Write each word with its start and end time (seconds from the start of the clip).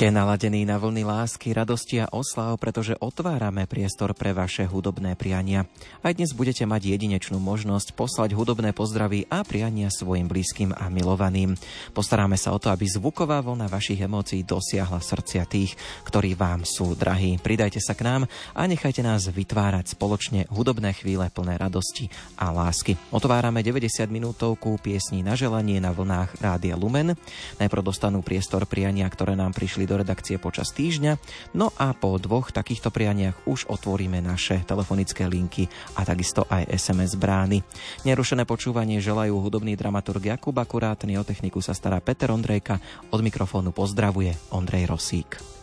Ste 0.00 0.16
naladení 0.16 0.64
na 0.64 0.80
vlny 0.80 1.04
lásky, 1.04 1.52
radosti 1.52 2.00
a 2.00 2.08
oslav, 2.08 2.56
pretože 2.56 2.96
otvárame 3.04 3.68
priestor 3.68 4.16
pre 4.16 4.32
vaše 4.32 4.64
hudobné 4.64 5.12
priania. 5.12 5.68
Aj 6.00 6.16
dnes 6.16 6.32
budete 6.32 6.64
mať 6.64 6.96
jedinečnú 6.96 7.36
možnosť 7.36 7.92
poslať 7.92 8.32
hudobné 8.32 8.72
pozdravy 8.72 9.28
a 9.28 9.44
priania 9.44 9.92
svojim 9.92 10.24
blízkym 10.24 10.72
a 10.72 10.88
milovaným. 10.88 11.52
Postaráme 11.92 12.40
sa 12.40 12.56
o 12.56 12.58
to, 12.58 12.72
aby 12.72 12.88
zvuková 12.88 13.44
vlna 13.44 13.68
vašich 13.68 14.00
emócií 14.00 14.40
dosiahla 14.40 15.04
srdcia 15.04 15.44
tých, 15.44 15.76
ktorí 16.08 16.32
vám 16.32 16.64
sú 16.64 16.96
drahí. 16.96 17.36
Pridajte 17.36 17.84
sa 17.84 17.92
k 17.92 18.00
nám 18.00 18.24
a 18.56 18.64
nechajte 18.64 19.04
nás 19.04 19.28
vytvárať 19.28 20.00
spoločne 20.00 20.48
hudobné 20.48 20.96
chvíle 20.96 21.28
plné 21.28 21.60
radosti 21.60 22.08
a 22.40 22.48
lásky. 22.48 22.96
Otvárame 23.12 23.60
90 23.60 24.08
minútovku 24.08 24.80
piesní 24.80 25.20
na 25.20 25.36
želanie 25.36 25.76
na 25.76 25.92
vlnách 25.92 26.40
Rádia 26.40 26.72
Lumen. 26.72 27.20
Najprv 27.60 27.84
dostanú 27.84 28.24
priestor 28.24 28.64
priania, 28.64 29.04
ktoré 29.04 29.36
nám 29.36 29.52
prišli 29.52 29.89
do 29.90 29.98
redakcie 29.98 30.38
počas 30.38 30.70
týždňa. 30.70 31.18
No 31.58 31.74
a 31.74 31.90
po 31.90 32.14
dvoch 32.22 32.54
takýchto 32.54 32.94
prianiach 32.94 33.34
už 33.50 33.66
otvoríme 33.66 34.22
naše 34.22 34.62
telefonické 34.62 35.26
linky 35.26 35.66
a 35.98 36.06
takisto 36.06 36.46
aj 36.46 36.70
SMS 36.70 37.18
brány. 37.18 37.66
Nerušené 38.06 38.46
počúvanie 38.46 39.02
želajú 39.02 39.42
hudobný 39.42 39.74
dramaturg 39.74 40.22
Jakub 40.22 40.54
Akurátny, 40.54 41.18
o 41.18 41.26
techniku 41.26 41.58
sa 41.58 41.74
stará 41.74 41.98
Peter 41.98 42.30
Ondrejka, 42.30 42.78
od 43.10 43.18
mikrofónu 43.18 43.74
pozdravuje 43.74 44.30
Ondrej 44.54 44.86
Rosík. 44.86 45.59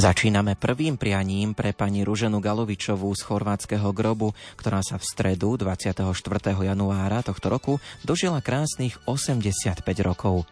Začíname 0.00 0.56
prvým 0.56 0.96
prianím 0.96 1.52
pre 1.52 1.76
pani 1.76 2.08
Ruženu 2.08 2.40
Galovičovú 2.40 3.12
z 3.12 3.20
chorvátskeho 3.20 3.92
grobu, 3.92 4.32
ktorá 4.56 4.80
sa 4.80 4.96
v 4.96 5.04
stredu 5.04 5.60
24. 5.60 6.16
januára 6.56 7.20
tohto 7.20 7.52
roku 7.52 7.76
dožila 8.00 8.40
krásnych 8.40 8.96
85 9.04 9.84
rokov. 10.00 10.48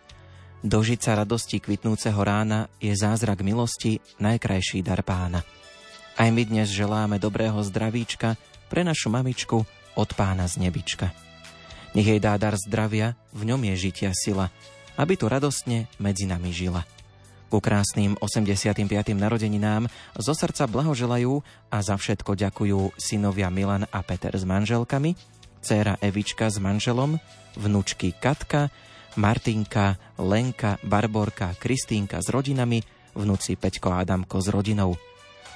Dožiť 0.60 1.00
sa 1.00 1.24
radosti 1.24 1.64
kvitnúceho 1.64 2.20
rána 2.20 2.68
je 2.76 2.92
zázrak 2.92 3.40
milosti, 3.40 4.04
najkrajší 4.20 4.84
dar 4.84 5.00
pána. 5.00 5.40
Aj 6.20 6.28
my 6.28 6.44
dnes 6.44 6.68
želáme 6.68 7.16
dobrého 7.16 7.56
zdravíčka 7.64 8.36
pre 8.68 8.84
našu 8.84 9.08
mamičku 9.08 9.64
od 9.96 10.08
pána 10.12 10.44
z 10.44 10.60
nebička. 10.68 11.08
Nech 11.96 12.04
jej 12.04 12.20
dá 12.20 12.36
dar 12.36 12.52
zdravia, 12.60 13.16
v 13.32 13.48
ňom 13.48 13.64
je 13.72 13.88
žitia 13.88 14.12
sila, 14.12 14.52
aby 15.00 15.16
tu 15.16 15.24
radostne 15.24 15.88
medzi 15.96 16.28
nami 16.28 16.52
žila. 16.52 16.84
Ku 17.48 17.64
krásnym 17.64 18.12
85. 18.20 18.84
narodeninám 19.16 19.88
zo 20.20 20.36
srdca 20.36 20.68
blahoželajú 20.68 21.40
a 21.72 21.80
za 21.80 21.96
všetko 21.96 22.36
ďakujú 22.36 22.92
synovia 23.00 23.48
Milan 23.48 23.88
a 23.88 24.04
Peter 24.04 24.36
s 24.36 24.44
manželkami, 24.44 25.16
dcéra 25.64 25.96
Evička 26.04 26.52
s 26.52 26.60
manželom, 26.60 27.16
vnučky 27.56 28.12
Katka, 28.12 28.68
Martinka, 29.16 29.96
Lenka, 30.20 30.76
Barborka, 30.84 31.56
Kristínka 31.56 32.20
s 32.20 32.28
rodinami, 32.28 32.84
vnúci 33.16 33.56
Peťko 33.56 33.96
Adamko 33.96 34.44
s 34.44 34.52
rodinou. 34.52 35.00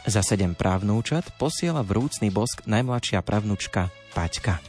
Za 0.09 0.25
sedem 0.25 0.57
právnúčat 0.57 1.29
posiela 1.37 1.85
vrúcný 1.85 2.33
bosk 2.33 2.65
najmladšia 2.65 3.21
pravnúčka 3.21 3.93
Paťka. 4.17 4.65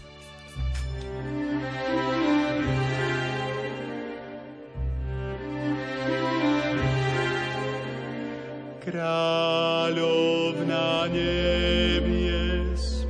Kráľovna 8.94 10.70
nebies, 11.10 12.30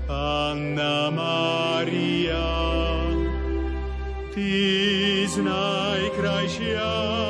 Panna 0.07 1.11
Mária, 1.11 2.47
Ty 4.31 4.47
z 5.27 5.43
najkrajšia 5.43 7.22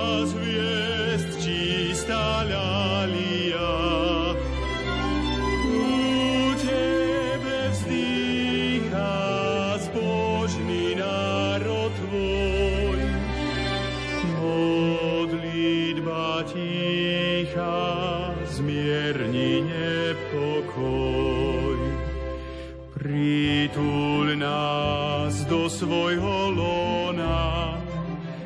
svojho 25.73 26.53
lona, 26.53 27.81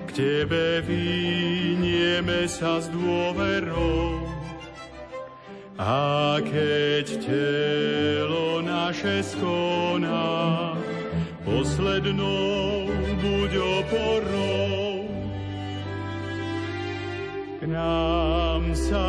k 0.08 0.10
Tebe 0.16 0.80
vynieme 0.88 2.48
sa 2.48 2.80
s 2.80 2.88
dôverou. 2.88 4.24
A 5.78 6.40
keď 6.42 7.06
telo 7.22 8.64
naše 8.64 9.22
skoná, 9.22 10.74
poslednou 11.46 12.90
buď 13.22 13.52
oporou. 13.62 15.06
K 17.60 17.62
nám 17.70 18.74
sa 18.74 19.06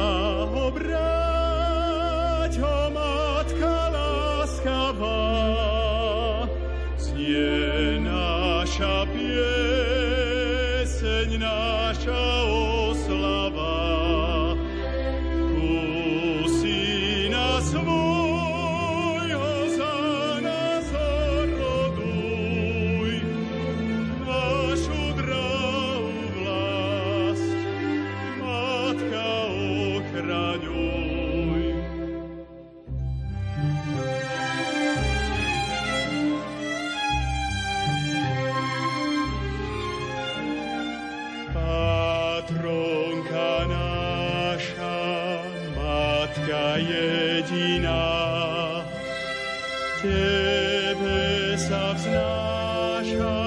Tebe 49.99 51.59
sa 51.59 51.91
vznáša 51.91 53.38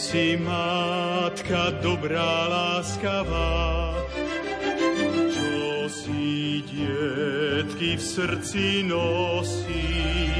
si 0.00 0.32
matka 0.40 1.76
dobrá, 1.84 2.48
láskavá, 2.48 3.92
čo 5.28 5.92
si 5.92 6.64
dietky 6.64 8.00
v 8.00 8.02
srdci 8.02 8.88
nosí, 8.88 10.32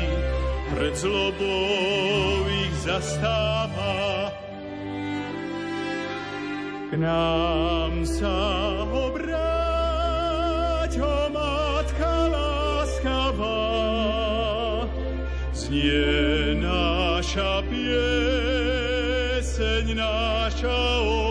pred 0.73 0.97
zlobou 0.97 2.49
ich 2.49 2.73
zastáva. 2.81 4.33
K 6.89 6.97
nám 6.97 8.09
sa 8.09 8.33
obráť, 8.89 10.25
o 11.05 11.29
Matka 11.37 12.33
láskavá, 12.33 13.69
znie 15.53 16.20
pieseň, 20.01 21.30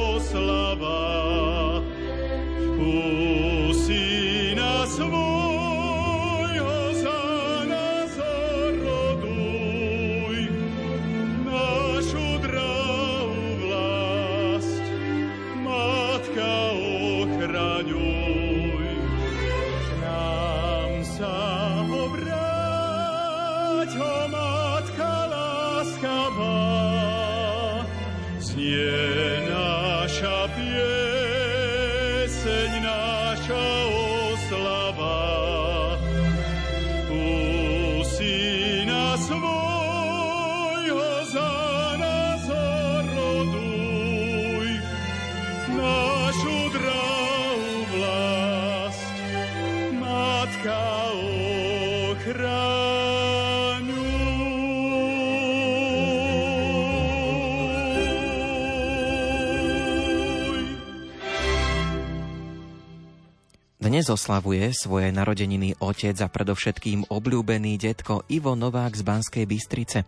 Dnes 64.00 64.16
oslavuje 64.16 64.72
svoje 64.72 65.12
narodeniny 65.12 65.76
otec 65.84 66.16
a 66.24 66.32
predovšetkým 66.32 67.12
obľúbený 67.12 67.76
detko 67.76 68.24
Ivo 68.32 68.56
Novák 68.56 68.96
z 68.96 69.04
Banskej 69.04 69.44
Bystrice. 69.44 70.08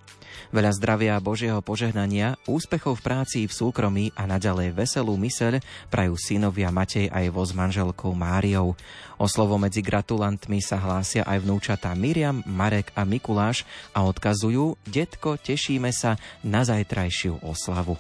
Veľa 0.56 0.72
zdravia 0.80 1.20
a 1.20 1.20
Božieho 1.20 1.60
požehnania, 1.60 2.40
úspechov 2.48 2.96
v 2.96 3.04
práci 3.04 3.40
v 3.44 3.52
súkromí 3.52 4.16
a 4.16 4.24
naďalej 4.24 4.72
veselú 4.72 5.20
myseľ 5.20 5.60
prajú 5.92 6.16
synovia 6.16 6.72
Matej 6.72 7.12
a 7.12 7.20
Ivo 7.20 7.44
s 7.44 7.52
manželkou 7.52 8.16
Máriou. 8.16 8.80
O 9.20 9.28
slovo 9.28 9.60
medzi 9.60 9.84
gratulantmi 9.84 10.64
sa 10.64 10.80
hlásia 10.80 11.28
aj 11.28 11.44
vnúčatá 11.44 11.92
Miriam, 11.92 12.40
Marek 12.48 12.96
a 12.96 13.04
Mikuláš 13.04 13.68
a 13.92 14.08
odkazujú 14.08 14.80
Detko, 14.88 15.36
tešíme 15.36 15.92
sa 15.92 16.16
na 16.48 16.64
zajtrajšiu 16.64 17.44
oslavu. 17.44 18.00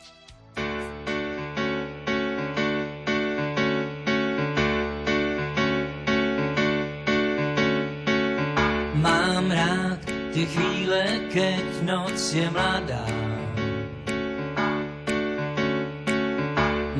Keď 11.31 11.87
noc 11.87 12.19
je 12.35 12.43
mladá. 12.51 13.07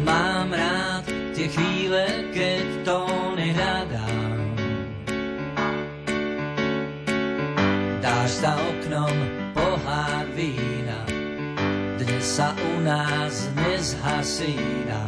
Mám 0.08 0.56
rád 0.56 1.06
tie 1.36 1.52
chvíle, 1.52 2.32
keď 2.32 2.66
tóny 2.88 3.54
hľadám 3.54 4.40
Dáš 8.02 8.32
za 8.42 8.56
oknom 8.56 9.16
pohár 9.54 10.26
vína 10.34 11.06
Dnes 12.02 12.24
sa 12.24 12.56
u 12.56 12.72
nás 12.82 13.52
nezhasína. 13.56 15.06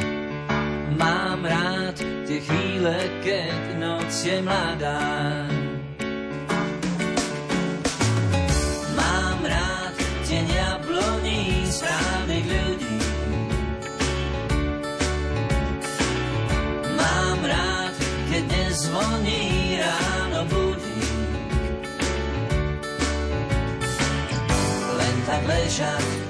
Mám 0.99 1.47
rád 1.47 1.97
tie 2.27 2.43
chvíle, 2.43 2.95
keď 3.25 3.81
noc 3.81 4.11
je 4.21 4.37
mladá 4.45 5.52
Tak 25.23 25.39
ležať 25.47 26.22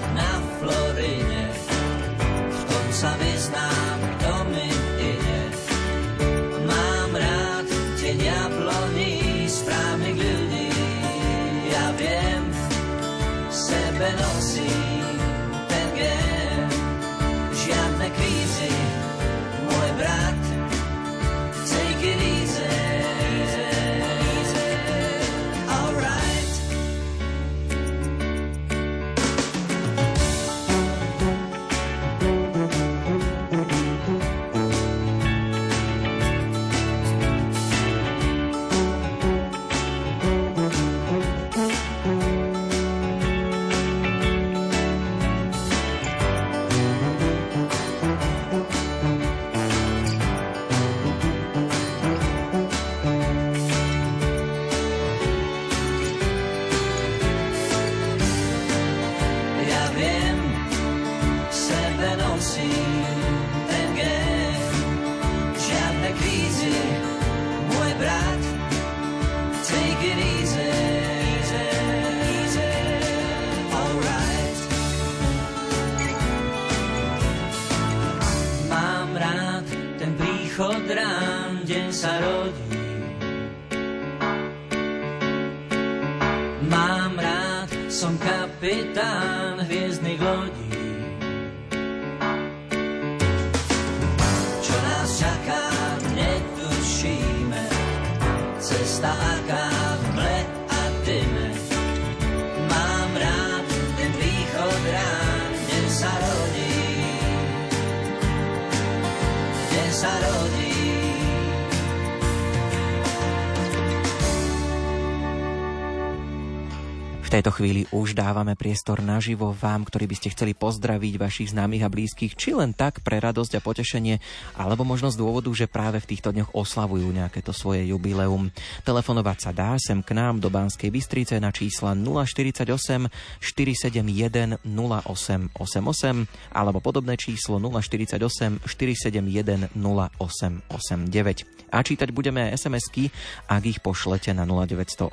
tejto 117.34 117.50
chvíli 117.50 117.90
už 117.90 118.14
dávame 118.14 118.54
priestor 118.54 119.02
naživo 119.02 119.58
vám, 119.58 119.90
ktorí 119.90 120.06
by 120.06 120.16
ste 120.22 120.30
chceli 120.38 120.54
pozdraviť 120.54 121.18
vašich 121.18 121.50
známych 121.58 121.82
a 121.82 121.90
blízkych, 121.90 122.38
či 122.38 122.54
len 122.54 122.78
tak 122.78 123.02
pre 123.02 123.18
radosť 123.18 123.58
a 123.58 123.66
potešenie, 123.66 124.22
alebo 124.54 124.86
možno 124.86 125.10
z 125.10 125.18
dôvodu, 125.18 125.50
že 125.50 125.66
práve 125.66 125.98
v 125.98 126.14
týchto 126.14 126.30
dňoch 126.30 126.54
oslavujú 126.54 127.10
nejaké 127.10 127.42
to 127.42 127.50
svoje 127.50 127.90
jubileum. 127.90 128.54
Telefonovať 128.86 129.38
sa 129.50 129.50
dá 129.50 129.74
sem 129.82 130.06
k 130.06 130.14
nám 130.14 130.46
do 130.46 130.54
Banskej 130.54 130.94
Bystrice 130.94 131.42
na 131.42 131.50
čísla 131.50 131.98
048 131.98 133.10
471 133.42 134.62
0888 134.62 136.54
alebo 136.54 136.86
podobné 136.86 137.18
číslo 137.18 137.58
048 137.58 138.62
471 138.62 139.74
0889. 139.74 141.50
A 141.74 141.82
čítať 141.82 142.14
budeme 142.14 142.54
SMS-ky, 142.54 143.10
ak 143.50 143.66
ich 143.66 143.82
pošlete 143.82 144.30
na 144.38 144.46
0908 144.46 145.10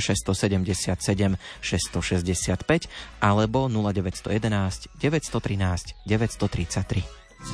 677 0.00 1.36
665 1.60 2.88
alebo 3.20 3.68
0911 3.68 4.88
913 5.00 5.84
933. 6.06 7.04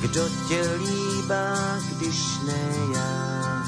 Kdo 0.01 0.29
tě 0.47 0.61
líbá, 0.77 1.77
když 1.97 2.19
ne 2.45 2.69
já? 2.95 3.63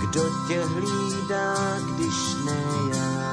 Kdo 0.00 0.22
tě 0.48 0.64
hlídá, 0.64 1.54
když 1.80 2.14
ne 2.44 2.62
já? 2.94 3.28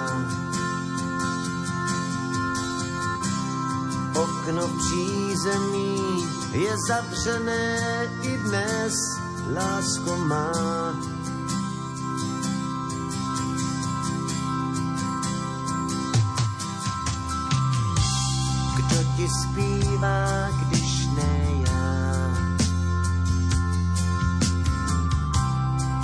Okno 4.15 4.67
přízemí 4.67 6.25
je 6.51 6.77
zavřené 6.87 7.77
i 8.21 8.37
dnes, 8.37 8.93
lásko 9.53 10.17
má 10.17 10.51
ti 19.25 19.31
zpívá, 19.31 20.49
když 20.61 21.07
ne 21.17 21.45
já. 21.67 22.29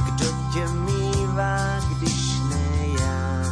Kdo 0.06 0.26
tě 0.54 0.68
mývá, 0.68 1.80
když 1.90 2.42
ne 2.50 2.88
já. 3.00 3.44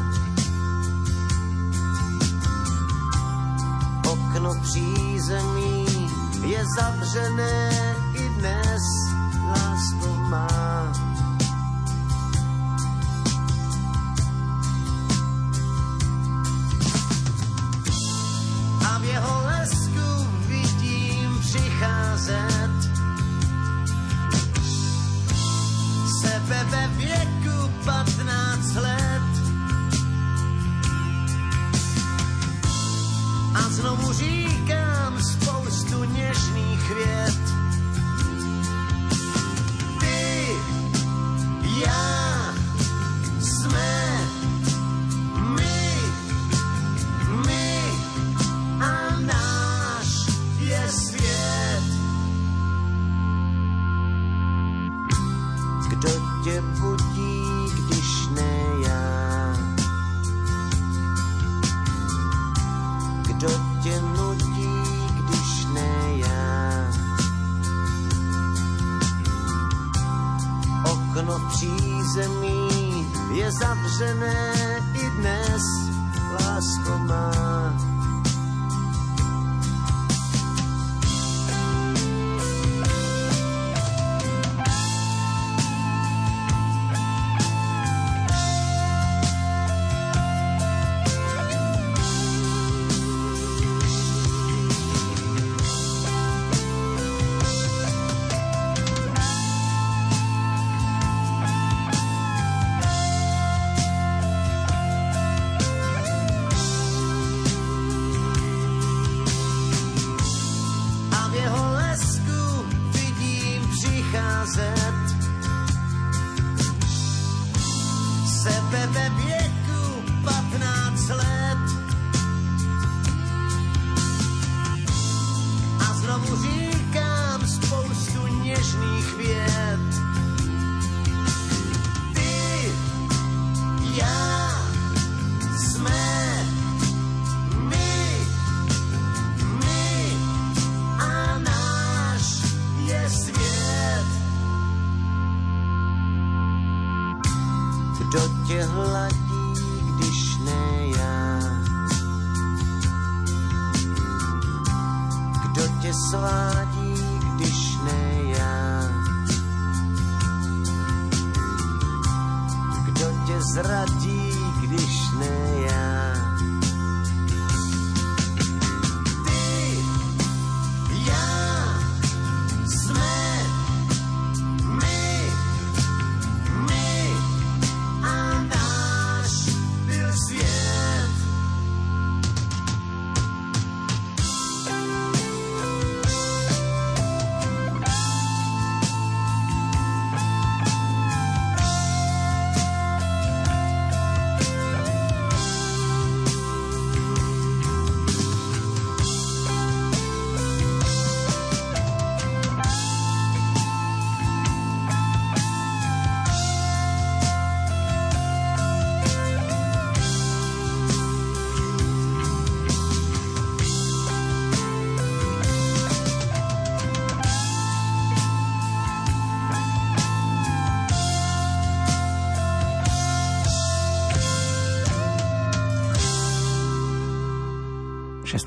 Okno 4.11 4.55
přízemí 4.61 5.85
je 6.45 6.65
zavřené 6.77 7.68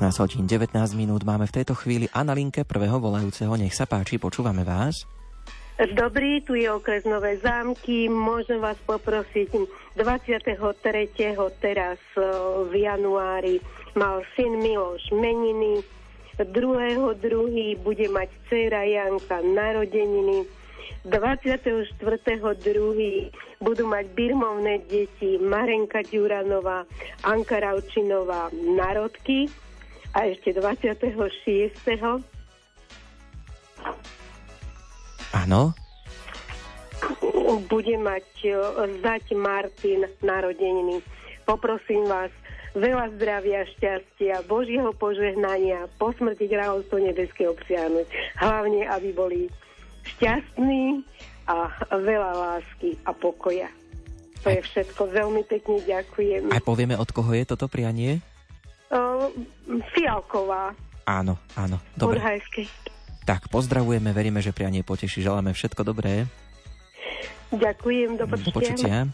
hodín 0.01 0.49
19 0.49 0.73
minút 0.97 1.21
máme 1.21 1.45
v 1.45 1.61
tejto 1.61 1.77
chvíli 1.77 2.09
a 2.09 2.25
na 2.25 2.33
linke 2.33 2.65
prvého 2.65 2.97
volajúceho. 2.97 3.53
Nech 3.53 3.77
sa 3.77 3.85
páči, 3.85 4.17
počúvame 4.17 4.65
vás. 4.65 5.05
Dobrý, 5.97 6.41
tu 6.45 6.53
je 6.53 6.69
okres 6.69 7.05
Nové 7.05 7.37
zámky. 7.41 8.05
Môžem 8.09 8.61
vás 8.61 8.77
poprosiť 8.85 9.53
23. 9.97 11.37
teraz 11.61 11.97
v 12.69 12.73
januári 12.73 13.57
mal 13.93 14.21
syn 14.33 14.61
Miloš 14.61 15.13
meniny, 15.13 15.81
2. 16.41 16.49
druhý 17.21 17.77
bude 17.77 18.09
mať 18.09 18.29
dcera 18.49 18.85
Janka 18.89 19.41
narodeniny, 19.41 20.45
24. 21.05 21.93
druhý 22.63 23.29
budú 23.61 23.85
mať 23.85 24.05
birmovné 24.15 24.87
deti 24.89 25.37
Marenka 25.37 26.01
Ďuranová, 26.05 26.87
Anka 27.27 27.59
Raučinová 27.59 28.49
narodky 28.53 29.51
a 30.13 30.29
ešte 30.29 30.53
26. 30.53 31.73
Áno. 35.33 35.73
Bude 37.67 37.95
mať 37.97 38.25
zdať 39.01 39.33
Martin 39.33 40.05
narodeniny. 40.21 41.01
Poprosím 41.43 42.05
vás, 42.07 42.29
veľa 42.77 43.11
zdravia, 43.19 43.65
šťastia, 43.75 44.45
Božieho 44.47 44.93
požehnania, 44.95 45.89
po 45.99 46.13
smrti 46.15 46.47
kráľovstvo 46.47 46.97
nebeské 47.01 47.49
obsiahnuť. 47.49 48.07
Hlavne, 48.39 48.87
aby 48.87 49.09
boli 49.11 49.41
šťastní 50.15 51.03
a 51.49 51.67
veľa 51.91 52.31
lásky 52.31 52.95
a 53.03 53.11
pokoja. 53.11 53.67
To 54.43 54.51
je 54.51 54.59
všetko. 54.63 55.11
Veľmi 55.11 55.43
pekne 55.47 55.83
ďakujem. 55.83 56.51
A 56.51 56.59
povieme, 56.63 56.95
od 56.95 57.11
koho 57.11 57.31
je 57.35 57.43
toto 57.43 57.67
prianie? 57.67 58.23
Fialková. 59.97 60.73
Áno, 61.03 61.35
áno. 61.57 61.77
Dobre. 61.97 62.21
Tak, 63.23 63.47
pozdravujeme, 63.47 64.11
veríme, 64.11 64.43
že 64.43 64.51
prianie 64.55 64.83
poteší. 64.83 65.23
Želáme 65.23 65.55
všetko 65.55 65.81
dobré. 65.87 66.27
Ďakujem, 67.53 68.17
do 68.19 68.25
počutia. 68.51 69.07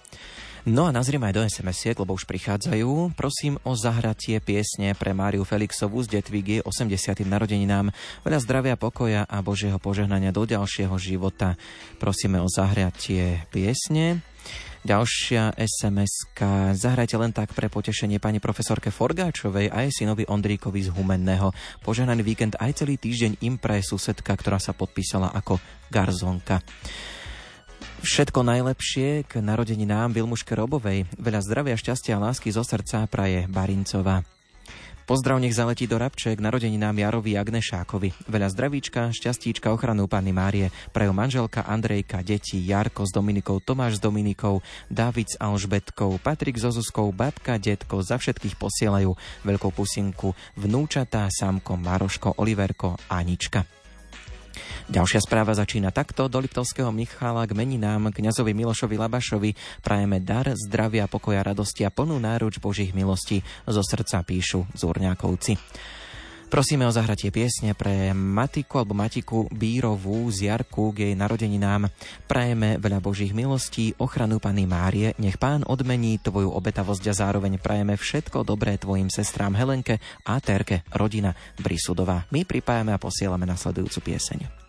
No 0.68 0.86
a 0.86 0.92
nazrieme 0.92 1.32
aj 1.32 1.36
do 1.40 1.44
SMS-iek, 1.48 1.96
lebo 1.96 2.20
už 2.20 2.28
prichádzajú. 2.28 3.16
Prosím 3.16 3.58
o 3.64 3.80
zahratie 3.80 4.44
piesne 4.44 4.92
pre 4.92 5.16
Máriu 5.16 5.48
Felixovú 5.48 6.04
z 6.04 6.20
Detvigy 6.20 6.60
80. 6.62 7.24
narodeninám. 7.24 7.96
Veľa 8.28 8.40
zdravia, 8.44 8.76
pokoja 8.76 9.24
a 9.24 9.40
Božieho 9.40 9.80
požehnania 9.80 10.36
do 10.36 10.44
ďalšieho 10.44 10.94
života. 11.00 11.56
Prosíme 11.96 12.44
o 12.44 12.52
zahratie 12.52 13.48
piesne. 13.56 14.20
Ďalšia 14.80 15.60
sms 15.60 16.40
Zahrajte 16.80 17.20
len 17.20 17.36
tak 17.36 17.52
pre 17.52 17.68
potešenie 17.68 18.24
pani 18.24 18.40
profesorke 18.40 18.96
Forgáčovej 18.96 19.68
a 19.68 19.84
jej 19.84 19.92
synovi 19.92 20.24
Ondríkovi 20.24 20.80
z 20.88 20.96
Humenného. 20.96 21.52
Požehnaný 21.84 22.24
víkend 22.24 22.56
aj 22.56 22.80
celý 22.84 22.96
týždeň 22.96 23.44
im 23.44 23.60
praje 23.60 23.84
susedka, 23.84 24.32
ktorá 24.32 24.56
sa 24.56 24.72
podpísala 24.72 25.36
ako 25.36 25.60
Garzonka. 25.92 26.64
Všetko 28.00 28.48
najlepšie 28.48 29.28
k 29.28 29.44
narodeninám 29.44 30.16
Vilmuške 30.16 30.56
Robovej. 30.56 31.04
Veľa 31.20 31.44
zdravia, 31.44 31.76
šťastia 31.76 32.16
a 32.16 32.32
lásky 32.32 32.48
zo 32.48 32.64
srdca 32.64 33.04
praje 33.12 33.52
Barincová. 33.52 34.39
Pozdrav 35.10 35.42
nech 35.42 35.58
zaletí 35.58 35.90
do 35.90 35.98
Rabče 35.98 36.38
k 36.38 36.44
narodeninám 36.46 36.94
Jarovi 36.94 37.34
Agnešákovi. 37.34 38.30
Veľa 38.30 38.54
zdravíčka, 38.54 39.10
šťastíčka, 39.10 39.74
ochranu 39.74 40.06
Panny 40.06 40.30
Márie, 40.30 40.70
prajú 40.94 41.18
manželka 41.18 41.66
Andrejka, 41.66 42.22
deti 42.22 42.62
Jarko 42.62 43.10
s 43.10 43.12
Dominikou, 43.18 43.58
Tomáš 43.58 43.98
s 43.98 44.06
Dominikou, 44.06 44.62
David 44.86 45.34
s 45.34 45.42
Alžbetkou, 45.42 46.22
Patrik 46.22 46.62
so 46.62 46.70
Zuzkou, 46.70 47.10
babka, 47.10 47.58
detko, 47.58 48.06
za 48.06 48.22
všetkých 48.22 48.54
posielajú 48.62 49.18
veľkú 49.50 49.74
pusinku, 49.74 50.38
vnúčatá, 50.54 51.26
Samko, 51.34 51.74
Maroško, 51.74 52.38
Oliverko, 52.38 52.94
Anička. 53.10 53.79
Ďalšia 54.90 55.22
správa 55.22 55.54
začína 55.54 55.94
takto. 55.94 56.26
Do 56.26 56.42
Liptovského 56.42 56.90
Michala 56.90 57.46
k 57.46 57.54
meninám 57.54 58.10
kňazovi 58.10 58.58
Milošovi 58.58 58.98
Labašovi 58.98 59.54
prajeme 59.86 60.18
dar, 60.18 60.50
zdravia, 60.58 61.06
pokoja, 61.06 61.46
radosti 61.46 61.86
a 61.86 61.94
plnú 61.94 62.18
náruč 62.18 62.58
Božích 62.58 62.98
milostí. 62.98 63.46
Zo 63.70 63.86
srdca 63.86 64.26
píšu 64.26 64.66
Zúrňákovci. 64.74 65.62
Prosíme 66.50 66.90
o 66.90 66.96
zahratie 66.96 67.30
piesne 67.30 67.78
pre 67.78 68.18
Matiku 68.18 68.82
alebo 68.82 68.98
Matiku 68.98 69.46
Bírovú 69.54 70.26
z 70.34 70.50
Jarku 70.50 70.90
k 70.90 71.06
jej 71.06 71.14
narodeninám. 71.14 71.94
Prajeme 72.26 72.82
veľa 72.82 72.98
Božích 72.98 73.38
milostí, 73.38 73.94
ochranu 74.02 74.42
Pany 74.42 74.66
Márie, 74.66 75.14
nech 75.22 75.38
Pán 75.38 75.62
odmení 75.70 76.18
tvoju 76.18 76.50
obetavosť 76.50 77.14
a 77.14 77.14
zároveň 77.14 77.62
prajeme 77.62 77.94
všetko 77.94 78.42
dobré 78.42 78.82
tvojim 78.82 79.14
sestrám 79.14 79.54
Helenke 79.54 80.02
a 80.26 80.42
Terke, 80.42 80.82
rodina 80.90 81.38
Brisudová. 81.62 82.26
My 82.34 82.42
pripájame 82.42 82.90
a 82.90 82.98
posielame 82.98 83.46
nasledujúcu 83.46 84.10
pieseň. 84.10 84.69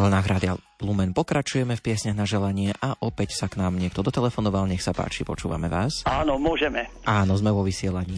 Na 0.00 0.08
vlnách 0.08 0.32
Rádia 0.32 0.56
Lumen 0.80 1.12
pokračujeme 1.12 1.76
v 1.76 1.84
piesne 1.84 2.16
na 2.16 2.24
želanie 2.24 2.72
a 2.80 2.96
opäť 3.04 3.36
sa 3.36 3.52
k 3.52 3.60
nám 3.60 3.76
niekto 3.76 4.00
dotelefonoval. 4.00 4.64
Nech 4.64 4.80
sa 4.80 4.96
páči, 4.96 5.28
počúvame 5.28 5.68
vás. 5.68 6.08
Áno, 6.08 6.40
môžeme. 6.40 6.88
Áno, 7.04 7.36
sme 7.36 7.52
vo 7.52 7.60
vysielaní. 7.60 8.16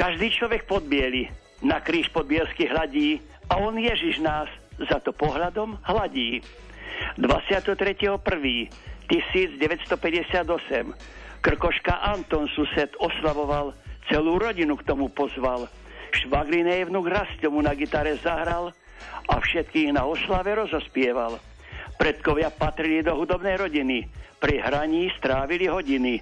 Každý 0.00 0.32
človek 0.32 0.64
pod 0.64 0.88
bieli, 0.88 1.28
na 1.60 1.84
kríž 1.84 2.08
pod 2.08 2.24
bielsky 2.24 2.72
hladí 2.72 3.20
a 3.52 3.60
on 3.60 3.76
Ježiš 3.76 4.24
nás 4.24 4.48
za 4.80 4.96
to 5.04 5.12
pohľadom 5.12 5.76
hladí. 5.84 6.40
23.1.1958 7.20 9.12
Krkoška 11.44 12.00
Anton 12.00 12.48
sused 12.56 12.96
oslavoval, 12.96 13.76
celú 14.08 14.40
rodinu 14.40 14.72
k 14.80 14.88
tomu 14.88 15.12
pozval. 15.12 15.68
Švagrinej 16.16 16.88
vnuk 16.88 17.12
Rastio 17.12 17.52
mu 17.52 17.60
na 17.60 17.76
gitare 17.76 18.16
zahral, 18.24 18.72
a 19.30 19.38
všetkých 19.38 19.94
na 19.94 20.02
oslave 20.10 20.58
rozospieval. 20.58 21.38
Predkovia 21.94 22.50
patrili 22.50 23.06
do 23.06 23.14
hudobnej 23.14 23.54
rodiny, 23.54 24.10
pri 24.40 24.58
hraní 24.58 25.12
strávili 25.20 25.68
hodiny, 25.70 26.18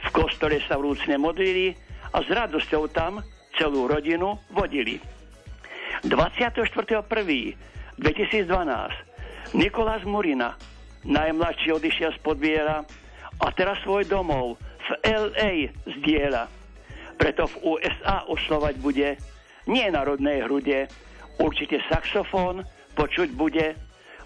v 0.00 0.08
kostole 0.12 0.60
sa 0.66 0.76
vrúcne 0.76 1.16
modlili 1.16 1.72
a 2.12 2.18
s 2.20 2.28
radosťou 2.28 2.90
tam 2.90 3.22
celú 3.56 3.86
rodinu 3.86 4.36
vodili. 4.52 5.00
24.1.2012 6.04 8.00
Nikolás 9.54 10.02
Murina, 10.06 10.56
najmladší 11.04 11.72
odišiel 11.74 12.12
z 12.16 12.20
podbiera 12.22 12.84
a 13.40 13.46
teraz 13.56 13.78
svoj 13.86 14.04
domov 14.04 14.60
v 14.60 14.88
LA 15.06 15.70
zdieľa. 15.86 16.48
Preto 17.20 17.44
v 17.46 17.76
USA 17.76 18.24
oslovať 18.26 18.74
bude 18.80 19.16
nie 19.68 19.86
národnej 19.92 20.42
hrude, 20.48 20.88
Určite 21.40 21.80
saxofón 21.88 22.60
počuť 22.92 23.32
bude. 23.32 23.72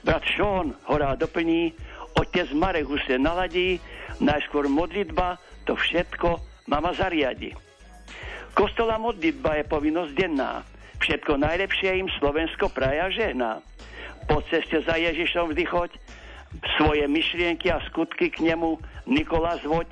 Brat 0.04 0.26
Sean 0.34 0.74
ho 0.74 0.96
doplní, 1.16 1.72
otec 2.18 2.50
Marek 2.52 2.90
už 2.90 3.00
sa 3.08 3.16
naladí, 3.16 3.80
najskôr 4.20 4.68
modlitba, 4.68 5.40
to 5.64 5.78
všetko 5.78 6.42
mama 6.68 6.92
zariadi. 6.92 7.56
Kostola 8.52 9.00
modlitba 9.00 9.62
je 9.62 9.64
povinnosť 9.64 10.12
denná. 10.12 10.60
Všetko 11.00 11.40
najlepšie 11.40 12.04
im 12.04 12.08
Slovensko 12.20 12.68
praja 12.68 13.08
žehná. 13.10 13.64
Po 14.28 14.44
ceste 14.46 14.84
za 14.84 14.94
Ježišom 15.00 15.52
vždy 15.52 15.64
choď, 15.64 15.90
svoje 16.78 17.04
myšlienky 17.08 17.72
a 17.72 17.82
skutky 17.90 18.30
k 18.30 18.44
nemu 18.44 18.78
Nikola 19.08 19.58
zvoď. 19.64 19.88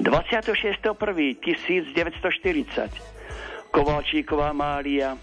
26.1.1940 0.01 2.89
Kovalčíková 3.71 4.51
Mária 4.51 5.15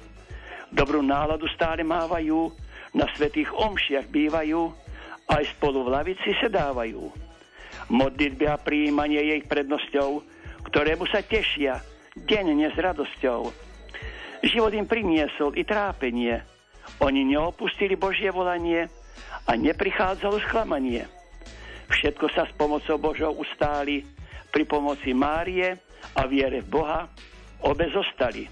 Dobrú 0.70 1.02
náladu 1.02 1.50
stále 1.50 1.82
mávajú, 1.82 2.52
na 2.94 3.06
svetých 3.14 3.50
omšiach 3.54 4.06
bývajú, 4.10 4.70
aj 5.30 5.42
spolu 5.58 5.86
v 5.86 5.92
lavici 5.94 6.30
sedávajú. 6.42 7.10
Modlitby 7.90 8.46
a 8.50 8.58
príjmanie 8.58 9.18
je 9.18 9.34
ich 9.42 9.46
prednosťou, 9.46 10.22
ktorému 10.66 11.06
sa 11.10 11.22
tešia 11.22 11.82
denne 12.14 12.70
s 12.70 12.76
radosťou. 12.78 13.50
Život 14.46 14.72
im 14.74 14.86
priniesol 14.86 15.54
i 15.58 15.62
trápenie. 15.66 16.42
Oni 17.02 17.22
neopustili 17.26 17.94
Božie 17.94 18.30
volanie 18.34 18.90
a 19.46 19.52
neprichádzalo 19.54 20.42
sklamanie. 20.48 21.06
Všetko 21.90 22.26
sa 22.32 22.46
s 22.46 22.52
pomocou 22.54 22.96
Božou 22.96 23.34
ustáli, 23.34 24.06
pri 24.50 24.66
pomoci 24.66 25.14
Márie 25.14 25.78
a 26.18 26.26
viere 26.26 26.58
v 26.62 26.68
Boha 26.70 27.08
obe 27.62 27.90
zostali. 27.94 28.48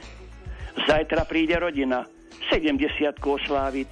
Zajtra 0.87 1.27
príde 1.27 1.59
rodina. 1.59 2.07
70 2.51 3.19
osláviť, 3.19 3.87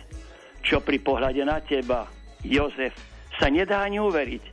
čo 0.61 0.79
pri 0.85 0.99
pohľade 1.01 1.41
na 1.41 1.57
teba, 1.59 2.05
Jozef, 2.45 2.93
sa 3.41 3.49
nedá 3.49 3.81
ani 3.81 3.97
uveriť. 3.97 4.43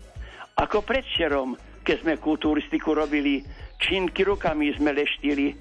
Ako 0.57 0.81
predšerom, 0.81 1.53
keď 1.85 1.97
sme 2.01 2.16
kulturistiku 2.16 2.97
robili, 2.97 3.45
činky 3.77 4.25
rukami 4.25 4.73
sme 4.73 4.97
leštili, 4.97 5.53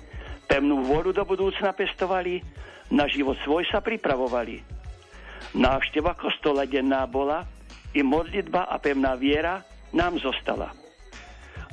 pevnú 0.48 0.88
vodu 0.88 1.12
do 1.12 1.28
budúcna 1.28 1.76
pestovali, 1.76 2.40
na 2.90 3.06
život 3.06 3.38
svoj 3.46 3.66
sa 3.70 3.82
pripravovali. 3.82 4.62
Návšteva 5.58 6.14
kostola 6.14 6.66
denná 6.66 7.06
bola, 7.10 7.46
i 7.94 8.06
modlitba 8.06 8.70
a 8.70 8.78
pevná 8.78 9.18
viera 9.18 9.66
nám 9.94 10.22
zostala. 10.22 10.70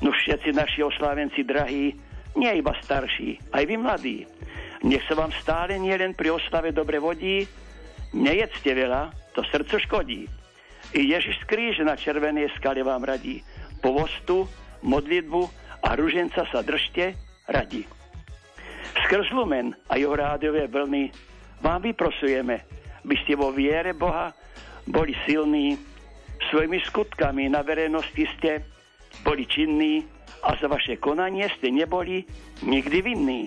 No 0.00 0.12
všetci 0.12 0.52
naši 0.52 0.80
oslávenci 0.84 1.44
drahí, 1.44 1.92
nie 2.36 2.52
iba 2.52 2.72
starší, 2.84 3.40
aj 3.52 3.64
vy 3.64 3.76
mladí. 3.80 4.18
Nech 4.84 5.04
sa 5.08 5.16
vám 5.16 5.32
stále 5.40 5.80
nielen 5.80 6.12
pri 6.12 6.36
oslave 6.36 6.72
dobre 6.72 7.00
vodí, 7.00 7.48
nejedzte 8.12 8.76
veľa, 8.76 9.12
to 9.32 9.40
srdco 9.48 9.76
škodí. 9.80 10.28
I 10.96 11.00
Ježiš 11.00 11.42
z 11.42 11.48
kríže 11.48 11.84
na 11.84 11.96
červenej 11.96 12.52
skale 12.56 12.84
vám 12.84 13.04
radí. 13.04 13.40
Povostu, 13.80 14.48
modlitbu 14.84 15.42
a 15.84 15.96
ruženca 15.96 16.44
sa 16.48 16.60
držte 16.60 17.16
radi. 17.48 17.84
Skrz 19.06 19.30
Lumen 19.30 19.70
a 19.86 20.02
jeho 20.02 20.18
rádiové 20.18 20.66
vlny 20.66 21.14
vám 21.62 21.78
vyprosujeme, 21.78 22.66
by 23.06 23.14
ste 23.22 23.38
vo 23.38 23.54
viere 23.54 23.94
Boha 23.94 24.34
boli 24.82 25.14
silní, 25.22 25.78
svojimi 26.50 26.82
skutkami 26.82 27.46
na 27.46 27.62
verejnosti 27.62 28.26
ste 28.34 28.66
boli 29.22 29.46
činní 29.46 30.02
a 30.42 30.58
za 30.58 30.66
vaše 30.66 30.98
konanie 30.98 31.46
ste 31.54 31.70
neboli 31.70 32.26
nikdy 32.66 32.98
vinní. 32.98 33.46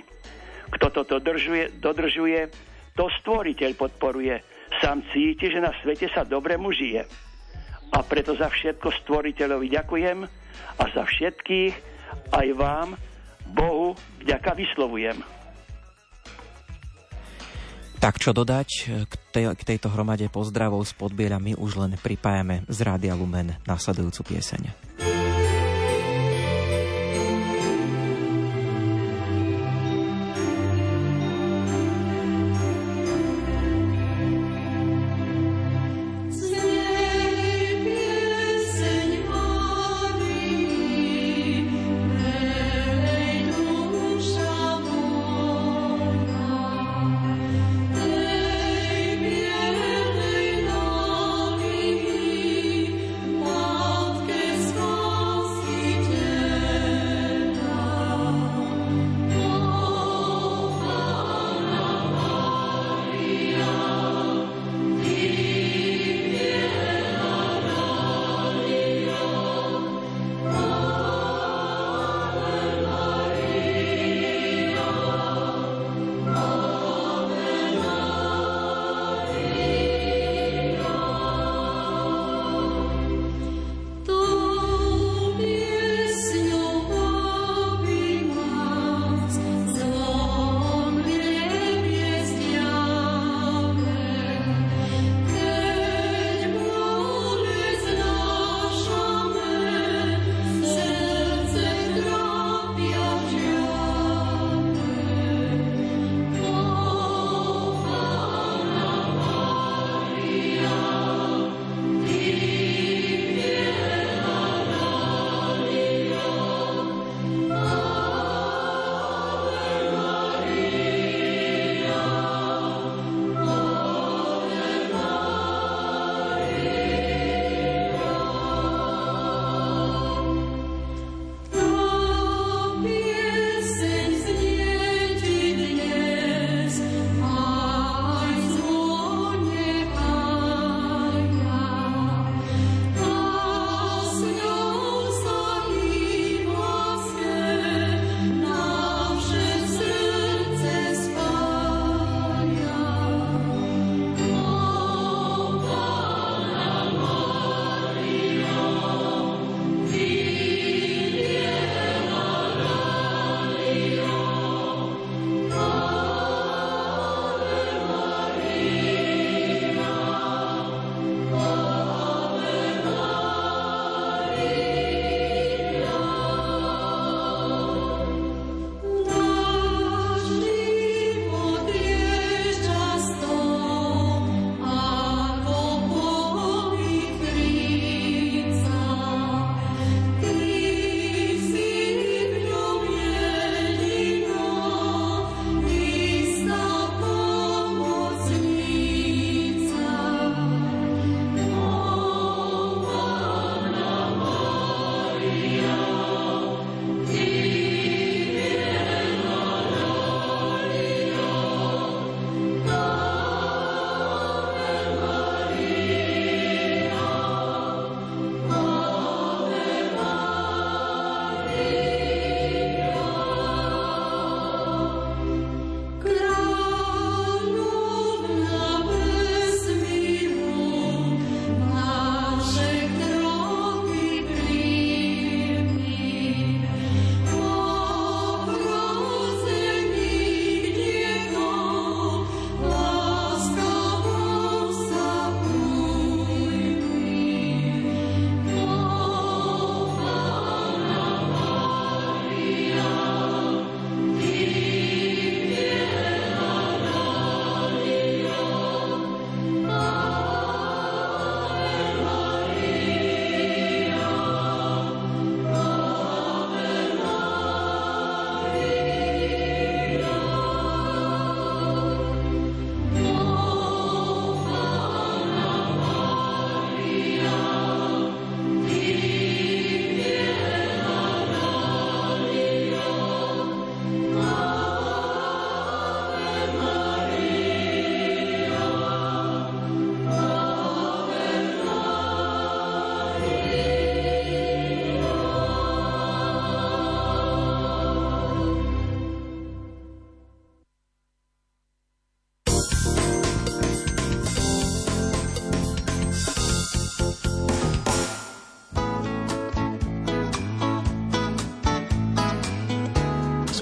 Kto 0.79 0.95
toto 0.95 1.19
držuje, 1.19 1.75
dodržuje, 1.83 2.47
to 2.95 3.11
stvoriteľ 3.19 3.71
podporuje. 3.75 4.39
Sám 4.79 5.03
cíti, 5.11 5.51
že 5.51 5.59
na 5.59 5.75
svete 5.83 6.07
sa 6.07 6.23
dobre 6.23 6.55
mu 6.55 6.71
žije. 6.71 7.03
A 7.91 7.99
preto 8.07 8.31
za 8.31 8.47
všetko 8.47 8.95
stvoriteľovi 9.03 9.67
ďakujem 9.75 10.23
a 10.79 10.83
za 10.95 11.03
všetkých 11.03 11.75
aj 12.31 12.47
vám, 12.55 12.95
Bohu, 13.51 13.91
vďaka 14.23 14.55
vyslovujem. 14.55 15.38
Tak 17.99 18.15
čo 18.15 18.31
dodať 18.31 18.69
k, 19.11 19.13
tej, 19.35 19.45
k 19.59 19.61
tejto 19.75 19.91
hromade 19.91 20.23
pozdravov 20.31 20.87
s 20.87 20.95
podbierami 20.95 21.59
už 21.59 21.83
len 21.83 21.91
pripájame 21.99 22.63
z 22.71 22.79
Rádia 22.87 23.11
Lumen 23.11 23.59
nasledujúcu 23.67 24.35
pieseň. 24.35 24.71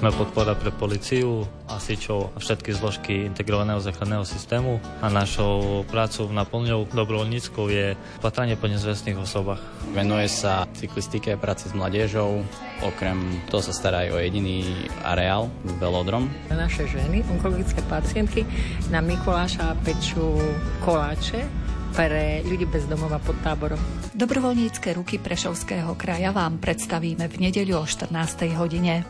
Sme 0.07 0.23
podpora 0.23 0.55
pre 0.55 0.71
policiu, 0.71 1.43
asičov 1.67 2.31
a 2.31 2.39
všetky 2.39 2.71
zložky 2.71 3.27
integrovaného 3.27 3.83
záchranného 3.83 4.23
systému 4.23 4.79
a 5.03 5.11
našou 5.11 5.83
prácou 5.83 6.31
naplňou 6.31 6.87
dobrovoľníckou 6.95 7.67
je 7.67 7.91
patranie 8.23 8.55
po 8.55 8.71
nezvestných 8.71 9.19
osobách. 9.19 9.59
Venuje 9.91 10.31
sa 10.31 10.63
cyklistike, 10.79 11.35
práci 11.35 11.67
s 11.67 11.75
mladiežou, 11.75 12.39
okrem 12.87 13.19
toho 13.51 13.59
sa 13.59 13.75
stará 13.75 14.07
aj 14.07 14.15
o 14.15 14.23
jediný 14.23 14.87
areál, 15.03 15.51
velodrom. 15.75 16.31
Naše 16.55 16.87
ženy, 16.87 17.27
onkologické 17.27 17.83
pacientky, 17.91 18.47
na 18.87 19.03
Mikuláša 19.03 19.75
pečú 19.83 20.39
koláče 20.87 21.43
pre 21.91 22.47
ľudí 22.47 22.63
bez 22.63 22.87
domova 22.87 23.19
pod 23.19 23.35
táborom. 23.43 23.83
Dobrovoľnícke 24.15 24.87
ruky 24.95 25.19
Prešovského 25.19 25.99
kraja 25.99 26.31
vám 26.31 26.63
predstavíme 26.63 27.27
v 27.27 27.35
nedeľu 27.43 27.83
o 27.83 27.83
14. 27.83 28.15
hodine. 28.55 29.03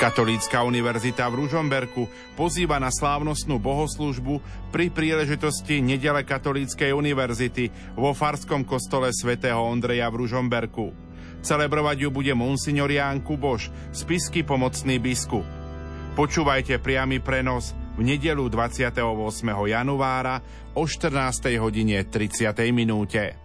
Katolícka 0.00 0.64
univerzita 0.64 1.28
v 1.28 1.44
Ružomberku 1.44 2.08
pozýva 2.32 2.80
na 2.80 2.88
slávnostnú 2.88 3.60
bohoslužbu 3.60 4.40
pri 4.72 4.88
príležitosti 4.88 5.84
Nedele 5.84 6.24
Katolíckej 6.24 6.96
univerzity 6.96 7.68
vo 8.00 8.16
Farskom 8.16 8.64
kostole 8.64 9.12
svätého 9.12 9.60
Ondreja 9.60 10.08
v 10.08 10.24
Ružomberku. 10.24 10.96
Celebrovať 11.44 12.08
ju 12.08 12.08
bude 12.08 12.32
monsignor 12.32 12.88
Ján 12.88 13.20
Kuboš, 13.20 13.68
spisky 13.92 14.40
pomocný 14.40 14.96
biskup. 14.96 15.44
Počúvajte 16.16 16.80
priamy 16.80 17.20
prenos 17.20 17.76
v 18.00 18.00
nedelu 18.00 18.48
28. 18.48 19.04
januára 19.68 20.40
o 20.72 20.88
14. 20.88 21.60
hodine 21.60 22.08
30. 22.08 22.56
minúte. 22.72 23.39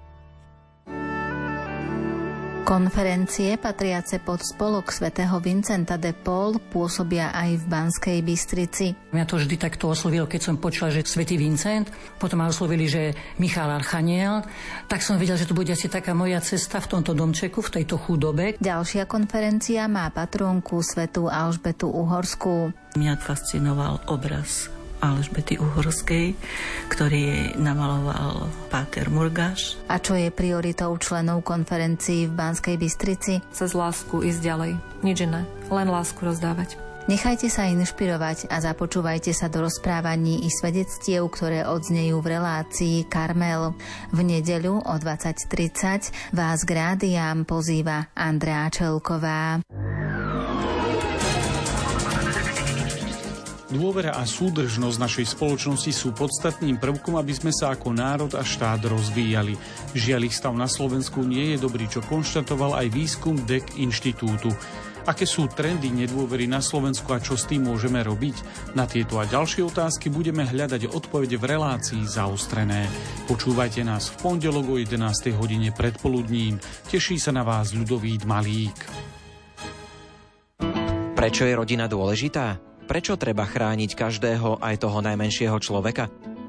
Konferencie 2.65 3.61
patriace 3.61 4.17
pod 4.17 4.41
spolok 4.41 4.89
svätého 4.89 5.37
Vincenta 5.37 6.01
de 6.01 6.17
Paul 6.17 6.57
pôsobia 6.57 7.29
aj 7.29 7.61
v 7.61 7.65
Banskej 7.69 8.17
Bystrici. 8.25 8.97
Mňa 9.13 9.25
to 9.29 9.37
vždy 9.37 9.53
takto 9.61 9.93
oslovilo, 9.93 10.25
keď 10.25 10.41
som 10.49 10.57
počula, 10.57 10.89
že 10.89 11.05
svätý 11.05 11.37
Vincent, 11.37 11.85
potom 12.17 12.41
ma 12.41 12.49
oslovili, 12.49 12.89
že 12.89 13.13
Michal 13.37 13.69
Archaniel, 13.69 14.41
tak 14.89 15.05
som 15.05 15.21
vedel, 15.21 15.37
že 15.37 15.45
to 15.45 15.53
bude 15.53 15.69
asi 15.69 15.85
taká 15.93 16.17
moja 16.17 16.41
cesta 16.41 16.81
v 16.81 16.89
tomto 16.89 17.13
domčeku, 17.13 17.61
v 17.61 17.69
tejto 17.69 18.01
chudobe. 18.01 18.57
Ďalšia 18.57 19.05
konferencia 19.05 19.85
má 19.85 20.09
patrónku 20.09 20.81
svetú 20.81 21.29
Alžbetu 21.29 21.93
Uhorskú. 21.93 22.73
Mňa 22.97 23.13
fascinoval 23.21 24.09
obraz 24.09 24.73
Alžbety 25.03 25.59
Uhorskej, 25.59 26.37
ktorý 26.91 27.19
jej 27.19 27.45
namaloval 27.55 28.51
Páter 28.69 29.11
Murgáš. 29.11 29.79
A 29.91 29.99
čo 29.99 30.15
je 30.15 30.31
prioritou 30.31 30.91
členov 31.01 31.43
konferencií 31.43 32.29
v 32.29 32.35
Banskej 32.35 32.75
Bystrici? 32.79 33.39
Cez 33.51 33.71
lásku 33.75 34.23
ísť 34.23 34.41
ďalej. 34.43 34.71
Nič 35.03 35.17
iné. 35.23 35.43
Len 35.71 35.87
lásku 35.89 36.19
rozdávať. 36.21 36.85
Nechajte 37.05 37.53
sa 37.53 37.69
inšpirovať 37.69 38.49
a 38.49 38.57
započúvajte 38.57 39.29
sa 39.29 39.45
do 39.45 39.61
rozprávaní 39.61 40.41
i 40.41 40.49
svedectiev, 40.49 41.29
ktoré 41.29 41.61
odznejú 41.61 42.17
v 42.17 42.33
relácii 42.33 43.05
Karmel. 43.05 43.77
V 44.09 44.19
nedeľu 44.25 44.81
o 44.81 44.93
20.30 44.97 46.33
vás 46.33 46.65
k 46.65 46.71
rádiám 46.73 47.45
pozýva 47.45 48.09
Andrea 48.17 48.73
Čelková. 48.73 49.61
Dôvera 53.75 54.15
a 54.15 54.23
súdržnosť 54.23 54.95
našej 55.03 55.35
spoločnosti 55.35 55.91
sú 55.91 56.15
podstatným 56.15 56.79
prvkom, 56.79 57.19
aby 57.19 57.35
sme 57.35 57.51
sa 57.51 57.75
ako 57.75 57.91
národ 57.91 58.31
a 58.31 58.39
štát 58.39 58.79
rozvíjali. 58.87 59.59
Žiaľ, 59.91 60.31
ich 60.31 60.37
stav 60.39 60.55
na 60.55 60.71
Slovensku 60.71 61.19
nie 61.27 61.51
je 61.51 61.57
dobrý, 61.59 61.91
čo 61.91 61.99
konštatoval 61.99 62.79
aj 62.79 62.87
výskum 62.95 63.35
DEC 63.43 63.75
inštitútu. 63.75 64.47
Aké 65.03 65.27
sú 65.27 65.51
trendy 65.51 65.91
nedôvery 65.91 66.47
na 66.47 66.63
Slovensku 66.63 67.11
a 67.11 67.19
čo 67.19 67.35
s 67.35 67.51
tým 67.51 67.67
môžeme 67.67 67.99
robiť? 67.99 68.39
Na 68.79 68.87
tieto 68.87 69.19
a 69.19 69.27
ďalšie 69.27 69.67
otázky 69.67 70.07
budeme 70.07 70.47
hľadať 70.47 70.95
odpovede 70.95 71.35
v 71.35 71.43
relácii 71.43 72.07
zaostrené. 72.07 72.87
Počúvajte 73.27 73.83
nás 73.83 74.07
v 74.07 74.15
pondelok 74.23 74.71
o 74.71 74.75
11. 74.79 75.35
hodine 75.35 75.75
predpoludním. 75.75 76.63
Teší 76.87 77.19
sa 77.19 77.35
na 77.35 77.43
vás 77.43 77.75
ľudový 77.75 78.23
Malík. 78.23 78.79
Prečo 81.11 81.43
je 81.43 81.53
rodina 81.59 81.91
dôležitá? 81.91 82.74
Prečo 82.85 83.17
treba 83.17 83.49
chrániť 83.49 83.97
každého, 83.97 84.61
aj 84.61 84.75
toho 84.77 85.01
najmenšieho 85.01 85.57
človeka? 85.57 86.05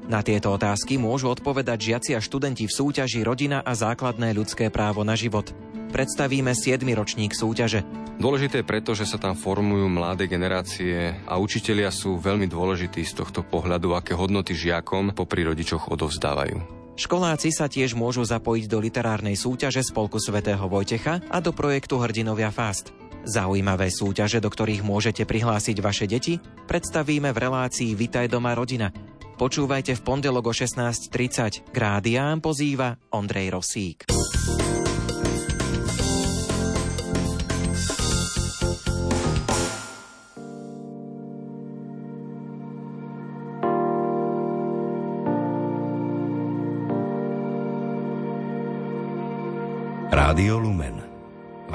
Na 0.07 0.23
tieto 0.23 0.55
otázky 0.55 0.95
môžu 0.95 1.33
odpovedať 1.33 1.91
žiaci 1.91 2.11
a 2.15 2.23
študenti 2.23 2.63
v 2.63 2.71
súťaži 2.71 3.27
Rodina 3.27 3.59
a 3.59 3.75
základné 3.75 4.31
ľudské 4.31 4.71
právo 4.71 5.03
na 5.03 5.19
život. 5.19 5.51
Predstavíme 5.91 6.55
7. 6.55 6.85
ročník 6.95 7.35
súťaže. 7.35 7.83
Dôležité 8.21 8.61
je 8.61 8.69
preto, 8.69 8.93
že 8.95 9.09
sa 9.09 9.19
tam 9.19 9.33
formujú 9.33 9.89
mladé 9.89 10.29
generácie 10.29 11.17
a 11.27 11.41
učitelia 11.41 11.91
sú 11.91 12.21
veľmi 12.21 12.45
dôležití 12.47 13.03
z 13.03 13.13
tohto 13.17 13.43
pohľadu, 13.43 13.97
aké 13.97 14.13
hodnoty 14.15 14.55
žiakom 14.55 15.11
po 15.17 15.25
rodičoch 15.27 15.89
odovzdávajú. 15.89 16.77
Školáci 16.97 17.53
sa 17.53 17.69
tiež 17.69 17.93
môžu 17.93 18.25
zapojiť 18.25 18.65
do 18.65 18.81
literárnej 18.81 19.37
súťaže 19.37 19.85
Spolku 19.85 20.17
svätého 20.17 20.65
Vojtecha 20.65 21.21
a 21.29 21.37
do 21.37 21.53
projektu 21.53 22.01
Hrdinovia 22.01 22.49
Fast. 22.49 22.89
Zaujímavé 23.27 23.91
súťaže, 23.91 24.39
do 24.39 24.47
ktorých 24.47 24.87
môžete 24.87 25.27
prihlásiť 25.27 25.77
vaše 25.83 26.07
deti, 26.07 26.39
predstavíme 26.39 27.35
v 27.35 27.41
relácii 27.43 27.91
Vitaj 27.91 28.31
doma 28.31 28.55
rodina. 28.55 28.87
Počúvajte 29.35 29.99
v 29.99 30.01
pondelok 30.01 30.49
o 30.49 30.53
16.30. 30.55 31.67
K 31.69 31.75
rádiám 31.75 32.39
pozýva 32.39 32.95
Ondrej 33.11 33.51
Rosík. 33.51 34.07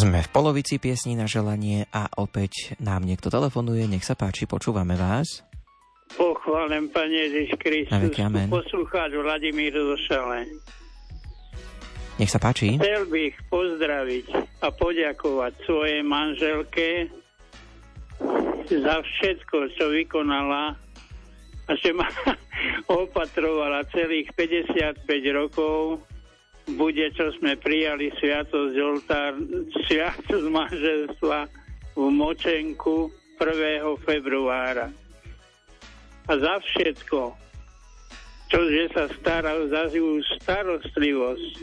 Sme 0.00 0.24
v 0.24 0.32
polovici 0.32 0.80
piesní 0.80 1.12
na 1.12 1.28
želanie 1.28 1.84
a 1.92 2.08
opäť 2.16 2.72
nám 2.80 3.04
niekto 3.04 3.28
telefonuje. 3.28 3.84
Nech 3.84 4.00
sa 4.00 4.16
páči, 4.16 4.48
počúvame 4.48 4.96
vás. 4.96 5.44
Pochválen, 6.16 6.88
Pane 6.88 7.28
Ježiš 7.28 7.60
Kristus. 7.60 8.08
Poslucháč 8.48 9.12
Vladimír 9.12 9.76
Došale. 9.76 10.48
Nech 12.16 12.32
sa 12.32 12.40
páči. 12.40 12.80
Chcel 12.80 13.12
bych 13.12 13.44
pozdraviť 13.52 14.26
a 14.64 14.72
poďakovať 14.72 15.52
svojej 15.68 16.00
manželke 16.00 17.12
za 18.72 19.04
všetko, 19.04 19.56
čo 19.76 19.84
vykonala 19.92 20.80
a 21.68 21.72
že 21.76 21.92
ma 21.92 22.08
opatrovala 23.04 23.84
celých 23.92 24.32
55 24.32 25.04
rokov 25.36 26.00
bude, 26.76 27.06
čo 27.16 27.32
sme 27.40 27.56
prijali 27.56 28.12
sviatosť 28.20 28.74
oltár, 28.76 29.32
sviatosť 29.88 30.46
manželstva 30.48 31.38
v 31.96 32.04
Močenku 32.10 33.10
1. 33.40 33.84
februára. 34.04 34.92
A 36.28 36.32
za 36.38 36.54
všetko, 36.62 37.34
čo 38.50 38.58
že 38.70 38.84
sa 38.94 39.04
stará 39.18 39.56
za 39.66 39.90
starostlivosť 40.42 41.54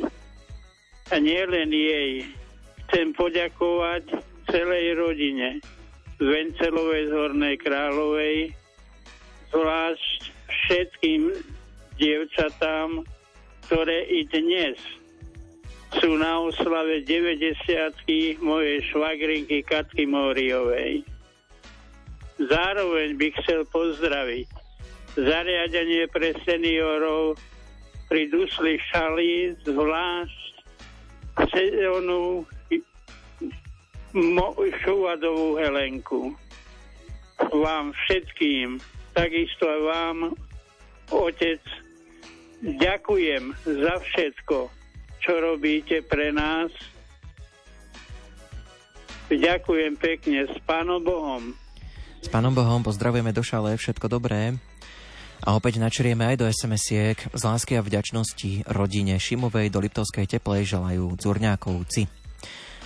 a 1.11 1.15
nie 1.23 1.39
len 1.47 1.71
jej, 1.71 2.11
chcem 2.87 3.15
poďakovať 3.15 4.11
celej 4.51 4.95
rodine 4.95 5.59
Vencelovej 6.17 7.07
z 7.07 7.13
Hornej 7.13 7.55
Královej, 7.61 8.37
zvlášť 9.53 10.19
všetkým 10.49 11.29
dievčatám, 12.01 13.05
ktoré 13.67 14.07
i 14.07 14.23
dnes 14.31 14.79
sú 15.99 16.15
na 16.15 16.39
oslave 16.39 17.03
90 17.03 17.67
mojej 18.39 18.79
švagrinky 18.87 19.59
Katky 19.59 20.07
Móriovej. 20.07 21.03
Zároveň 22.39 23.19
bych 23.19 23.35
chcel 23.43 23.67
pozdraviť 23.67 24.47
zariadenie 25.19 26.07
pre 26.07 26.31
seniorov 26.47 27.35
pri 28.07 28.31
Dusli 28.31 28.79
Šali, 28.87 29.59
zvlášť 29.67 30.47
sezónu 31.51 32.47
Šuvadovú 34.79 35.59
Helenku. 35.59 36.31
Vám 37.51 37.91
všetkým, 37.91 38.79
takisto 39.11 39.67
aj 39.67 39.81
vám, 39.83 40.17
otec, 41.11 41.59
ďakujem 42.63 43.53
za 43.65 43.95
všetko, 44.01 44.57
čo 45.21 45.33
robíte 45.41 46.01
pre 46.05 46.33
nás. 46.33 46.71
Ďakujem 49.27 49.99
pekne 49.99 50.47
s 50.47 50.55
Pánom 50.63 51.03
Bohom. 51.03 51.51
S 52.23 52.31
Pánom 52.31 52.55
Bohom 52.55 52.79
pozdravujeme 52.79 53.35
do 53.35 53.43
šale, 53.43 53.75
všetko 53.75 54.07
dobré. 54.07 54.55
A 55.43 55.53
opäť 55.53 55.77
načrieme 55.77 56.25
aj 56.33 56.35
do 56.41 56.45
SMS-iek 56.49 57.29
z 57.29 57.41
lásky 57.45 57.77
a 57.77 57.85
vďačnosti 57.85 58.65
rodine 58.73 59.21
Šimovej 59.21 59.69
do 59.69 59.83
Liptovskej 59.83 60.25
teplej 60.25 60.65
želajú 60.65 61.13
Zurňákovci. 61.19 62.09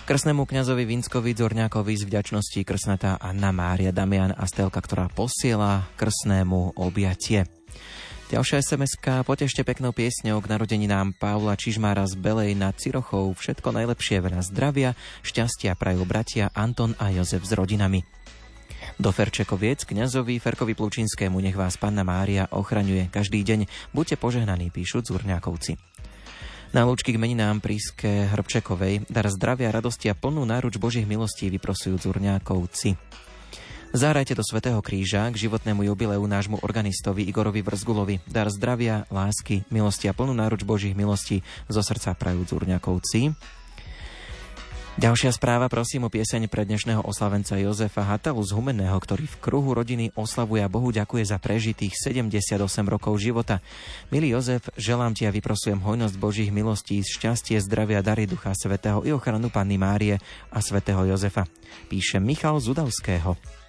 Krsnému 0.01 0.43
kňazovi 0.43 0.83
Vinskovi 0.83 1.31
Zurňákovi 1.31 1.93
z 1.95 2.03
vďačnosti 2.09 2.59
krsnatá 2.67 3.21
Anna 3.21 3.55
Mária 3.55 3.95
Damian 3.95 4.35
a 4.35 4.43
Stelka, 4.49 4.81
ktorá 4.83 5.07
posiela 5.07 5.87
krsnému 5.95 6.75
objatie. 6.75 7.47
Ďalšia 8.31 8.63
sms 8.63 8.95
potešte 9.27 9.59
peknou 9.67 9.91
piesňou 9.91 10.39
k 10.39 10.55
narodeninám 10.55 11.11
Pavla 11.19 11.59
Čižmára 11.59 12.07
z 12.07 12.15
Belej 12.15 12.55
nad 12.55 12.71
Cirochou. 12.79 13.35
Všetko 13.35 13.75
najlepšie, 13.75 14.23
veľa 14.23 14.39
zdravia, 14.47 14.95
šťastia 15.19 15.75
prajú 15.75 16.07
bratia 16.07 16.47
Anton 16.55 16.95
a 16.95 17.11
Jozef 17.11 17.43
s 17.43 17.51
rodinami. 17.51 18.07
Do 18.95 19.11
Ferčekoviec, 19.11 19.83
kňazovi 19.83 20.39
Ferkovi 20.39 20.79
Plučinskému, 20.79 21.43
nech 21.43 21.59
vás 21.59 21.75
Panna 21.75 22.07
Mária 22.07 22.47
ochraňuje 22.47 23.11
každý 23.11 23.43
deň. 23.43 23.67
Buďte 23.91 24.15
požehnaní, 24.15 24.71
píšu 24.71 25.03
Zurňákovci. 25.03 25.75
Na 26.71 26.87
lúčky 26.87 27.11
k 27.11 27.19
meninám 27.19 27.59
príske 27.59 28.31
Hrbčekovej 28.31 29.11
dar 29.11 29.27
zdravia, 29.27 29.75
radosti 29.75 30.07
a 30.07 30.15
plnú 30.15 30.47
náruč 30.47 30.79
Božích 30.79 31.03
milostí 31.03 31.51
vyprosujú 31.51 31.99
Zurňákovci. 31.99 32.95
Zahrajte 33.91 34.39
do 34.39 34.43
Svetého 34.47 34.79
kríža 34.79 35.27
k 35.35 35.35
životnému 35.35 35.83
jubileu 35.83 36.23
nášmu 36.23 36.63
organistovi 36.63 37.27
Igorovi 37.27 37.59
Vrzgulovi. 37.59 38.23
Dar 38.23 38.47
zdravia, 38.47 39.03
lásky, 39.11 39.67
milosti 39.67 40.07
a 40.07 40.15
plnú 40.15 40.31
náruč 40.31 40.63
Božích 40.63 40.95
milostí 40.95 41.43
zo 41.67 41.83
srdca 41.83 42.15
prajú 42.15 42.47
Zúrňakovci. 42.47 43.35
Ďalšia 44.95 45.35
správa, 45.35 45.67
prosím 45.67 46.07
o 46.07 46.13
pieseň 46.13 46.47
pre 46.47 46.63
dnešného 46.63 47.03
oslavenca 47.03 47.59
Jozefa 47.59 48.07
Hatalu 48.07 48.39
z 48.47 48.55
Humenného, 48.55 48.95
ktorý 48.95 49.27
v 49.27 49.39
kruhu 49.43 49.75
rodiny 49.75 50.15
oslavuje 50.15 50.63
a 50.63 50.71
Bohu 50.71 50.87
ďakuje 50.95 51.27
za 51.27 51.35
prežitých 51.35 51.91
78 51.91 52.63
rokov 52.87 53.19
života. 53.19 53.59
Milý 54.07 54.39
Jozef, 54.39 54.71
želám 54.79 55.19
ti 55.19 55.27
a 55.27 55.35
vyprosujem 55.35 55.83
hojnosť 55.83 56.15
Božích 56.15 56.51
milostí, 56.55 57.03
šťastie, 57.03 57.59
zdravia, 57.59 57.99
dary 57.99 58.23
Ducha 58.23 58.55
Svetého 58.55 59.03
i 59.03 59.11
ochranu 59.11 59.51
Panny 59.51 59.75
Márie 59.75 60.15
a 60.47 60.63
Svetého 60.63 61.03
Jozefa. 61.03 61.43
Píše 61.91 62.23
Michal 62.23 62.63
Zudavského. 62.63 63.60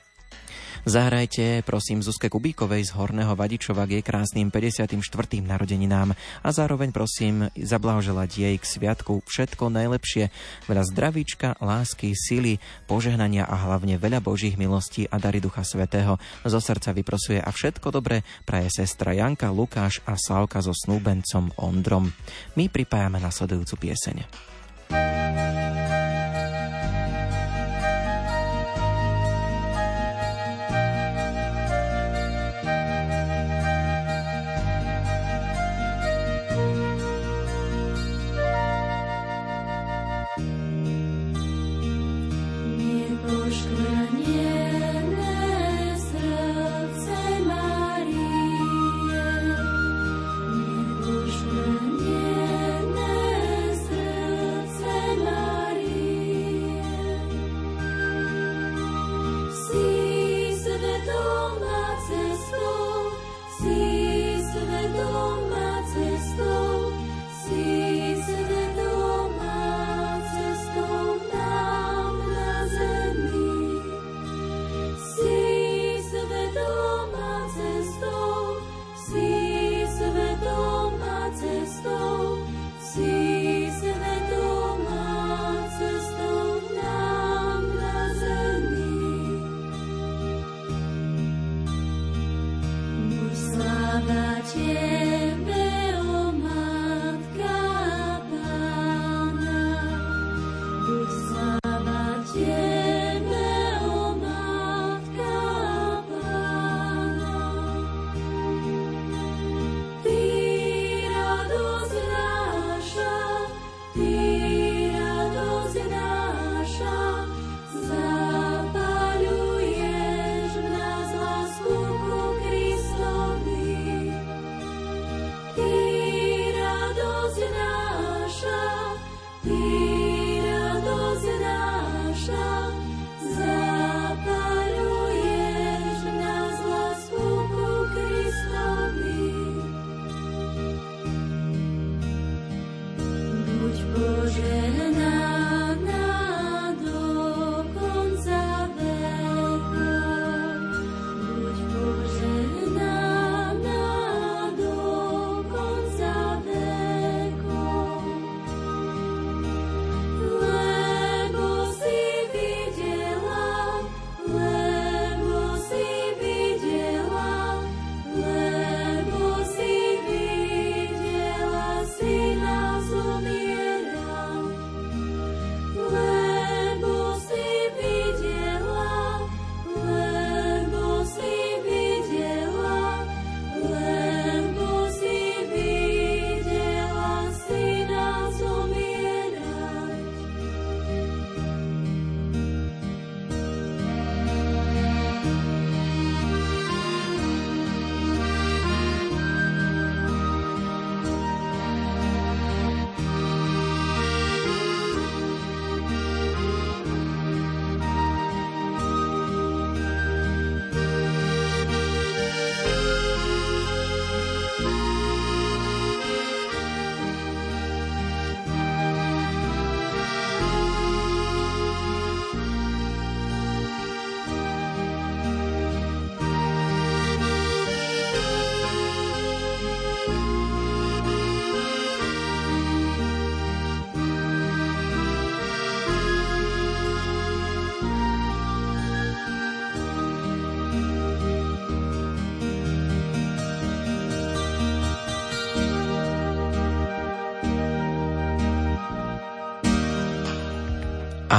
Zahrajte 0.83 1.63
prosím 1.63 2.03
Zuzke 2.03 2.27
Kubíkovej 2.27 2.91
z 2.91 2.99
Horného 2.99 3.39
Vadičova 3.39 3.87
k 3.87 3.95
jej 3.95 4.05
krásnym 4.05 4.51
54. 4.51 4.99
narodeninám 5.39 6.11
a 6.43 6.49
zároveň 6.51 6.91
prosím 6.91 7.47
zablahoželať 7.55 8.31
jej 8.35 8.57
k 8.59 8.65
sviatku 8.67 9.23
všetko 9.23 9.71
najlepšie, 9.71 10.35
veľa 10.67 10.83
zdravíčka, 10.83 11.55
lásky, 11.63 12.19
sily, 12.19 12.59
požehnania 12.91 13.47
a 13.47 13.63
hlavne 13.63 13.95
veľa 13.95 14.27
Božích 14.27 14.59
milostí 14.59 15.07
a 15.07 15.23
dary 15.23 15.39
Ducha 15.39 15.63
Svetého. 15.63 16.19
Zo 16.43 16.59
srdca 16.59 16.91
vyprosuje 16.91 17.39
a 17.39 17.55
všetko 17.55 17.95
dobré 17.95 18.27
praje 18.43 18.83
sestra 18.83 19.15
Janka, 19.15 19.55
Lukáš 19.55 20.03
a 20.03 20.19
Sávka 20.19 20.67
so 20.67 20.75
snúbencom 20.75 21.55
Ondrom. 21.63 22.11
My 22.59 22.67
pripájame 22.67 23.23
nasledujúcu 23.23 23.87
pieseň. 23.87 24.51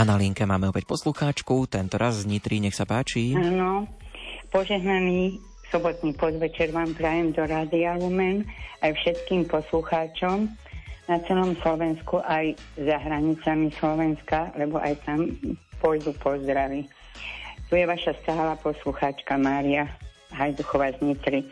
Na 0.04 0.20
linke 0.20 0.44
máme 0.44 0.68
opäť 0.68 0.84
poslucháčku, 0.84 1.64
tento 1.72 1.96
raz 1.96 2.28
z 2.28 2.28
Nitry, 2.28 2.60
nech 2.60 2.76
sa 2.76 2.84
páči. 2.84 3.40
Áno, 3.40 3.88
požehnaný 4.52 5.40
sobotný 5.72 6.12
podvečer 6.20 6.76
vám 6.76 6.92
prajem 6.92 7.32
do 7.32 7.40
Rádia 7.48 7.96
Lumen 7.96 8.44
aj 8.84 9.00
všetkým 9.00 9.48
poslucháčom 9.48 10.52
na 11.08 11.18
celom 11.24 11.56
Slovensku, 11.64 12.20
aj 12.20 12.52
za 12.76 13.00
hranicami 13.00 13.72
Slovenska, 13.80 14.52
lebo 14.60 14.76
aj 14.76 15.00
tam 15.08 15.40
pôjdu 15.80 16.12
pozdravy. 16.20 16.84
Tu 17.72 17.74
je 17.80 17.88
vaša 17.88 18.12
stála 18.28 18.60
poslucháčka 18.60 19.40
Mária 19.40 19.88
Hajduchová 20.36 20.92
z 21.00 21.00
Nitry. 21.00 21.48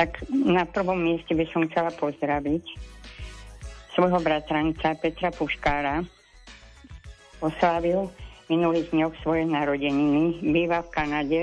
Tak 0.00 0.16
na 0.32 0.64
prvom 0.64 0.96
mieste 0.96 1.36
by 1.36 1.44
som 1.52 1.68
chcela 1.68 1.92
pozdraviť 1.92 2.64
svojho 3.92 4.16
bratranca 4.24 4.96
Petra 4.96 5.28
Puškára. 5.28 6.21
Oslavil 7.42 8.08
minulých 8.46 8.88
dňoch 8.94 9.14
svoje 9.26 9.44
narodeniny. 9.44 10.40
Býva 10.40 10.86
v 10.86 10.92
Kanade, 10.94 11.40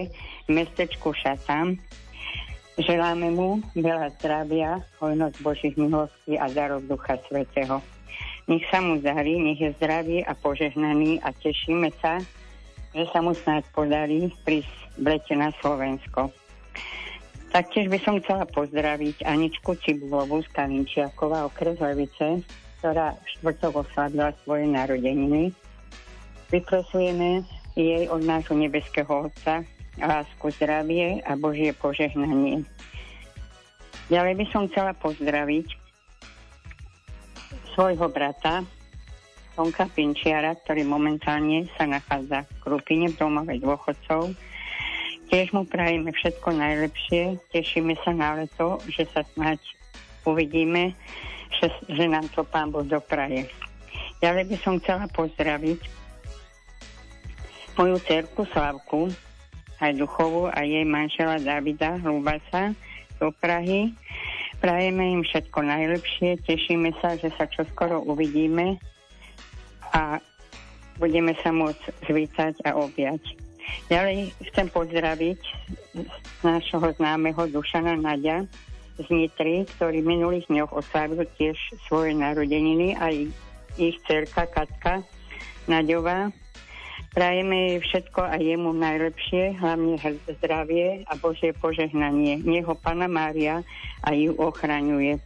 v 0.48 0.50
mestečku 0.50 1.12
Šatám 1.12 1.76
Želáme 2.80 3.36
mu 3.36 3.60
veľa 3.76 4.08
zdravia, 4.16 4.80
hojnosť 5.04 5.36
Božích 5.44 5.76
milostí 5.76 6.40
a 6.40 6.48
darov 6.48 6.88
Ducha 6.88 7.20
Svetého. 7.28 7.84
Nech 8.48 8.64
sa 8.72 8.80
mu 8.80 8.96
zarí, 9.04 9.36
nech 9.36 9.60
je 9.60 9.76
zdravý 9.76 10.24
a 10.24 10.32
požehnaný 10.32 11.20
a 11.20 11.36
tešíme 11.36 11.92
sa, 12.00 12.24
že 12.96 13.04
sa 13.12 13.20
mu 13.20 13.36
snáď 13.36 13.68
podarí 13.76 14.32
prísť 14.48 14.72
v 14.96 15.12
lete 15.12 15.36
na 15.36 15.52
Slovensko. 15.60 16.32
Taktiež 17.52 17.92
by 17.92 18.00
som 18.00 18.16
chcela 18.24 18.48
pozdraviť 18.48 19.28
Aničku 19.28 19.76
Cibulovú 19.84 20.40
z 20.40 20.48
Kalinčiakova, 20.56 21.52
okres 21.52 21.84
Levice, 21.84 22.48
ktorá 22.80 23.12
štvrtok 23.28 23.84
oslavila 23.84 24.32
svoje 24.48 24.72
narodeniny. 24.72 25.52
Vyprosujeme 26.50 27.46
jej 27.78 28.10
od 28.10 28.26
nášho 28.26 28.58
nebeského 28.58 29.30
Otca 29.30 29.62
lásku, 30.02 30.50
zdravie 30.58 31.22
a 31.28 31.36
Božie 31.36 31.76
požehnanie. 31.76 32.66
Ďalej 34.10 34.34
by 34.42 34.46
som 34.50 34.66
chcela 34.72 34.98
pozdraviť 34.98 35.68
svojho 37.78 38.10
brata, 38.10 38.66
Tonka 39.60 39.92
Pinčiara, 39.92 40.56
ktorý 40.56 40.88
momentálne 40.88 41.68
sa 41.76 41.84
nachádza 41.84 42.48
v 42.48 42.56
Krupine 42.64 43.12
v 43.12 43.20
domove 43.20 43.60
dôchodcov. 43.60 44.32
Tiež 45.28 45.52
mu 45.52 45.68
prajeme 45.68 46.16
všetko 46.16 46.48
najlepšie, 46.56 47.38
tešíme 47.52 47.94
sa 48.02 48.16
na 48.16 48.40
leto, 48.40 48.80
že 48.88 49.04
sa 49.12 49.22
snáď 49.36 49.60
uvidíme, 50.24 50.96
že, 51.60 51.68
že 51.92 52.08
nám 52.08 52.32
to 52.32 52.48
pán 52.48 52.72
Boh 52.72 52.88
dopraje. 52.88 53.52
Ďalej 54.24 54.48
by 54.48 54.58
som 54.64 54.80
chcela 54.80 55.06
pozdraviť 55.12 55.99
moju 57.80 57.96
cerku 58.04 58.44
Slavku, 58.52 59.08
Hajduchovú 59.80 60.52
a 60.52 60.68
jej 60.68 60.84
manžela 60.84 61.40
Davida 61.40 61.96
Hlubasa 62.04 62.76
do 63.24 63.32
Prahy. 63.40 63.96
Prajeme 64.60 65.16
im 65.16 65.24
všetko 65.24 65.64
najlepšie, 65.64 66.44
tešíme 66.44 66.92
sa, 67.00 67.16
že 67.16 67.32
sa 67.40 67.48
čoskoro 67.48 68.04
uvidíme 68.04 68.76
a 69.96 70.20
budeme 71.00 71.32
sa 71.40 71.56
môcť 71.56 72.04
zvítať 72.04 72.68
a 72.68 72.76
objať. 72.76 73.24
Ďalej 73.88 74.36
chcem 74.52 74.68
pozdraviť 74.76 75.40
nášho 76.44 76.84
známeho 76.84 77.48
Dušana 77.48 77.96
Nadia 77.96 78.44
z 79.00 79.08
Nitry, 79.08 79.64
ktorý 79.80 80.04
minulých 80.04 80.52
dňoch 80.52 80.76
oslávil 80.76 81.24
tiež 81.40 81.56
svoje 81.88 82.12
narodeniny 82.12 83.00
a 83.00 83.08
ich 83.80 83.96
cerka 84.04 84.44
Katka 84.52 85.00
Naďová 85.72 86.28
Prajeme 87.10 87.74
jej 87.74 87.80
všetko 87.82 88.22
a 88.22 88.38
jemu 88.38 88.70
najlepšie, 88.70 89.58
hlavne 89.58 89.98
zdravie 90.38 91.10
a 91.10 91.18
Božie 91.18 91.58
požehnanie. 91.58 92.38
Nech 92.46 92.70
ho 92.70 92.78
Pana 92.78 93.10
Mária 93.10 93.66
a 94.06 94.14
ju 94.14 94.38
ochraňuje. 94.38 95.18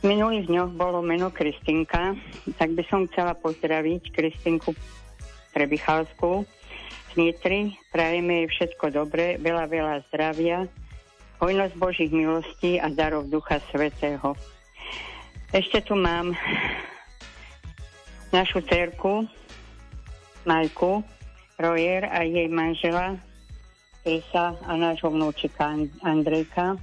V 0.00 0.02
minulých 0.06 0.48
dňoch 0.48 0.70
bolo 0.78 1.02
meno 1.02 1.28
Kristinka, 1.28 2.16
tak 2.56 2.72
by 2.72 2.82
som 2.88 3.04
chcela 3.10 3.36
pozdraviť 3.36 4.14
Kristinku 4.14 4.72
Prebichalskú 5.52 6.46
z 7.10 7.12
Nitry. 7.18 7.74
Prajeme 7.90 8.46
jej 8.46 8.46
všetko 8.48 8.96
dobré, 8.96 9.36
veľa, 9.36 9.66
veľa 9.66 9.94
zdravia, 10.08 10.64
hojnosť 11.42 11.74
Božích 11.76 12.12
milostí 12.14 12.78
a 12.78 12.86
darov 12.88 13.28
Ducha 13.28 13.58
Svetého. 13.68 14.38
Ešte 15.50 15.82
tu 15.82 15.98
mám 15.98 16.32
našu 18.30 18.62
cerku, 18.62 19.26
Majku 20.44 21.04
Rojer 21.60 22.08
a 22.08 22.24
jej 22.24 22.48
manžela 22.48 23.20
Krisa 24.00 24.56
a 24.64 24.72
nášho 24.80 25.12
vnúčika 25.12 25.76
Andrejka. 26.00 26.80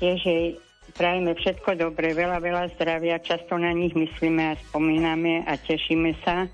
Tiež 0.00 0.20
jej 0.24 0.56
prajeme 0.96 1.36
všetko 1.36 1.76
dobré, 1.76 2.16
veľa, 2.16 2.40
veľa 2.40 2.64
zdravia, 2.76 3.20
často 3.20 3.56
na 3.60 3.72
nich 3.72 3.92
myslíme 3.92 4.52
a 4.52 4.58
spomíname 4.68 5.44
a 5.44 5.56
tešíme 5.60 6.16
sa, 6.24 6.48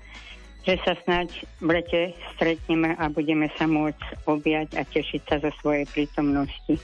že 0.67 0.75
sa 0.83 0.93
snáď 1.07 1.31
v 1.63 1.79
lete 1.79 2.01
stretneme 2.35 2.95
a 2.99 3.07
budeme 3.07 3.47
sa 3.55 3.65
môcť 3.65 4.27
objať 4.27 4.75
a 4.75 4.83
tešiť 4.83 5.21
sa 5.27 5.35
zo 5.39 5.51
svojej 5.63 5.87
prítomnosti. 5.87 6.75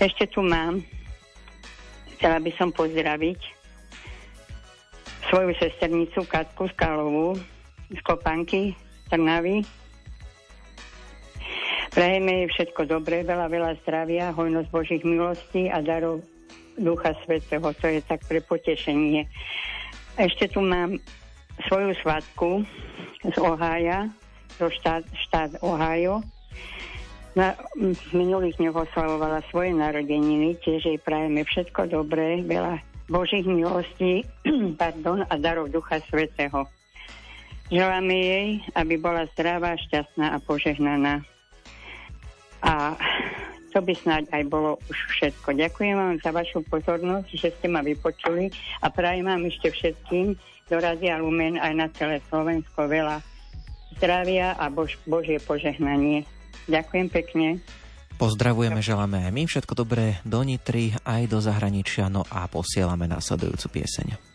Ešte 0.00 0.28
tu 0.28 0.44
mám, 0.44 0.84
chcela 2.16 2.38
by 2.40 2.52
som 2.60 2.68
pozdraviť 2.72 3.40
svoju 5.32 5.56
sesternicu 5.56 6.28
Katku 6.28 6.68
Skalovú, 6.76 7.40
Kopanky, 8.00 8.72
Trnavy. 9.12 9.60
Prajeme 11.92 12.30
jej 12.32 12.48
všetko 12.48 12.88
dobré, 12.88 13.20
veľa, 13.20 13.52
veľa 13.52 13.72
zdravia, 13.84 14.32
hojnosť 14.32 14.68
Božích 14.72 15.04
milostí 15.04 15.68
a 15.68 15.84
darov 15.84 16.24
Ducha 16.80 17.12
Svetého. 17.20 17.68
To 17.68 17.84
je 17.84 18.00
tak 18.00 18.24
pre 18.24 18.40
potešenie. 18.40 19.28
Ešte 20.16 20.48
tu 20.48 20.64
mám 20.64 20.96
svoju 21.68 21.92
svatku 22.00 22.64
z 23.28 23.36
Ohája, 23.36 24.08
zo 24.56 24.72
štát, 24.72 25.04
štát 25.28 25.50
Ohio. 25.60 26.24
Na 27.32 27.56
minulých 28.12 28.60
dňoch 28.60 28.88
oslavovala 28.88 29.44
svoje 29.48 29.72
narodeniny, 29.72 30.60
tiež 30.60 30.84
jej 30.84 31.00
prajeme 31.00 31.44
všetko 31.44 31.88
dobré, 31.88 32.44
veľa 32.44 32.80
Božích 33.08 33.44
milostí 33.44 34.24
pardon, 34.80 35.24
a 35.28 35.34
darov 35.36 35.68
Ducha 35.68 36.00
Svetého. 36.08 36.68
Želáme 37.72 38.12
jej, 38.12 38.48
aby 38.76 39.00
bola 39.00 39.24
zdravá, 39.32 39.72
šťastná 39.80 40.36
a 40.36 40.38
požehnaná. 40.44 41.24
A 42.60 43.00
to 43.72 43.80
by 43.80 43.96
snáď 43.96 44.28
aj 44.28 44.44
bolo 44.52 44.76
už 44.92 44.98
všetko. 45.16 45.56
Ďakujem 45.56 45.96
vám 45.96 46.16
za 46.20 46.36
vašu 46.36 46.60
pozornosť, 46.68 47.32
že 47.32 47.48
ste 47.48 47.72
ma 47.72 47.80
vypočuli 47.80 48.52
a 48.84 48.92
prajem 48.92 49.24
vám 49.24 49.48
ešte 49.48 49.72
všetkým 49.72 50.36
do 50.68 50.76
Radia 50.76 51.16
Lumen 51.16 51.56
aj 51.56 51.72
na 51.72 51.88
celé 51.96 52.20
Slovensko 52.28 52.84
veľa 52.84 53.24
zdravia 53.96 54.52
a 54.60 54.68
bož, 54.68 55.00
Božie 55.08 55.40
požehnanie. 55.40 56.28
Ďakujem 56.68 57.08
pekne. 57.08 57.48
Pozdravujeme, 58.20 58.84
želáme 58.84 59.24
aj 59.24 59.32
my 59.32 59.42
všetko 59.48 59.72
dobré 59.72 60.20
do 60.28 60.44
Nitry, 60.44 60.92
aj 61.08 61.24
do 61.24 61.40
zahraničia, 61.40 62.12
no 62.12 62.22
a 62.28 62.44
posielame 62.52 63.08
následujúcu 63.08 63.80
pieseň. 63.80 64.31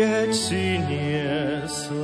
Keď 0.00 0.32
si 0.32 0.80
niesla 0.80 1.99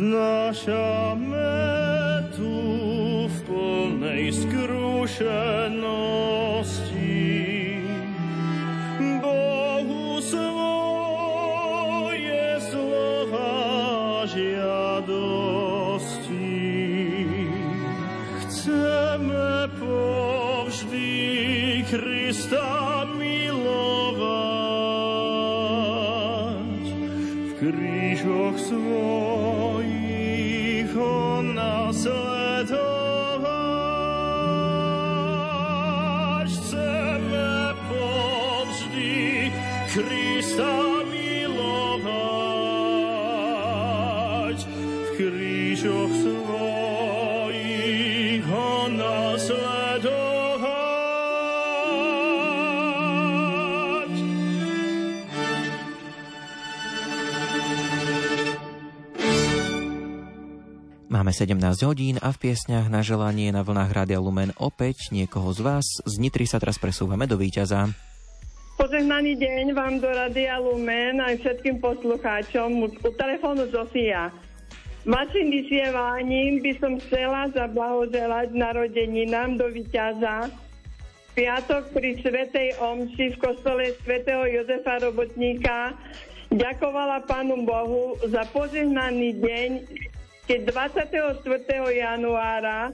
Znášame 0.00 1.60
tu 2.32 2.56
v 3.28 3.36
plnej 3.44 4.32
skrušenosti 4.32 6.99
Máme 61.30 61.46
17 61.62 61.86
hodín 61.86 62.18
a 62.26 62.34
v 62.34 62.42
piesňach 62.42 62.90
na 62.90 63.06
želanie 63.06 63.54
na 63.54 63.62
vlnách 63.62 63.94
Rádia 63.94 64.18
Lumen 64.18 64.50
opäť 64.58 65.14
niekoho 65.14 65.54
z 65.54 65.62
vás. 65.62 65.86
Z 66.02 66.18
Nitry 66.18 66.42
sa 66.42 66.58
teraz 66.58 66.74
presúvame 66.74 67.30
do 67.30 67.38
víťaza. 67.38 67.86
Požehnaný 68.74 69.38
deň 69.38 69.70
vám 69.70 70.02
do 70.02 70.10
Radia 70.10 70.58
Lumen 70.58 71.22
aj 71.22 71.38
všetkým 71.38 71.78
poslucháčom 71.78 72.82
u 72.82 73.10
telefónu 73.14 73.62
Zofia. 73.70 74.34
Vašim 75.06 75.54
vysielaním 75.54 76.66
by 76.66 76.72
som 76.82 76.98
chcela 76.98 77.46
zablahoželať 77.54 78.50
narodeninám 78.50 79.54
do 79.54 79.70
víťaza 79.70 80.50
piatok 81.38 81.94
pri 81.94 82.18
Svetej 82.26 82.74
Omši 82.82 83.26
v 83.30 83.36
kostole 83.38 83.94
svätého 84.02 84.50
Jozefa 84.50 84.98
Robotníka 84.98 85.94
ďakovala 86.50 87.22
Pánu 87.30 87.62
Bohu 87.62 88.18
za 88.26 88.42
požehnaný 88.50 89.38
deň, 89.38 89.70
keď 90.50 90.66
24. 90.66 91.30
januára 91.94 92.90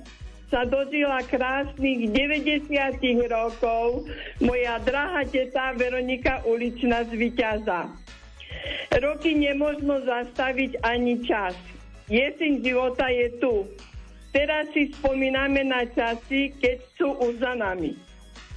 sa 0.53 0.69
dožila 0.69 1.25
krásnych 1.25 2.13
90 2.13 3.01
rokov 3.33 4.05
moja 4.45 4.77
drahá 4.85 5.25
teta 5.25 5.73
Veronika 5.73 6.45
Uličná 6.45 7.09
z 7.09 7.17
Vyťaza. 7.17 7.89
Roky 9.01 9.33
nemožno 9.41 10.05
zastaviť 10.05 10.85
ani 10.85 11.25
čas. 11.25 11.57
Jeseň 12.13 12.61
života 12.61 13.09
je 13.09 13.41
tu. 13.41 13.65
Teraz 14.37 14.69
si 14.77 14.93
spomíname 14.93 15.65
na 15.65 15.89
časy, 15.89 16.53
keď 16.61 16.77
sú 17.01 17.09
už 17.25 17.41
za 17.41 17.57
nami. 17.57 17.97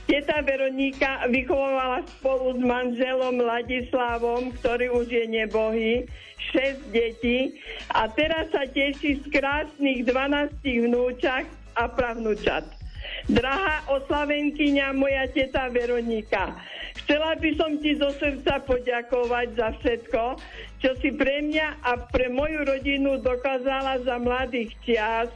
Teta 0.09 0.41
Veronika 0.41 1.29
vychovala 1.29 2.01
spolu 2.17 2.57
s 2.57 2.61
manželom 2.65 3.45
Ladislavom, 3.45 4.49
ktorý 4.57 4.89
už 4.89 5.05
je 5.05 5.25
nebohý, 5.29 6.09
6 6.49 6.89
detí 6.89 7.61
a 7.93 8.09
teraz 8.09 8.49
sa 8.49 8.65
teší 8.65 9.21
z 9.21 9.25
krásnych 9.29 10.09
12 10.09 10.65
vnúčak 10.65 11.45
a 11.77 11.85
pravnúčat. 11.85 12.65
Drahá 13.29 13.85
oslavenkyňa 13.85 14.97
moja 14.97 15.29
teta 15.29 15.69
Veronika, 15.69 16.57
chcela 17.05 17.37
by 17.37 17.49
som 17.53 17.77
ti 17.77 17.93
zo 17.93 18.09
srdca 18.17 18.65
poďakovať 18.65 19.47
za 19.53 19.69
všetko, 19.77 20.23
čo 20.81 20.91
si 21.05 21.13
pre 21.13 21.45
mňa 21.45 21.85
a 21.85 22.01
pre 22.09 22.33
moju 22.33 22.65
rodinu 22.65 23.21
dokázala 23.21 24.01
za 24.01 24.17
mladých 24.17 24.73
čias, 24.81 25.29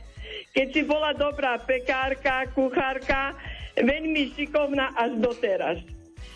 keď 0.54 0.68
si 0.74 0.82
bola 0.82 1.14
dobrá 1.14 1.62
pekárka, 1.62 2.50
kuchárka, 2.58 3.38
veľmi 3.78 4.34
šikovná 4.38 4.94
až 4.98 5.18
doteraz. 5.22 5.78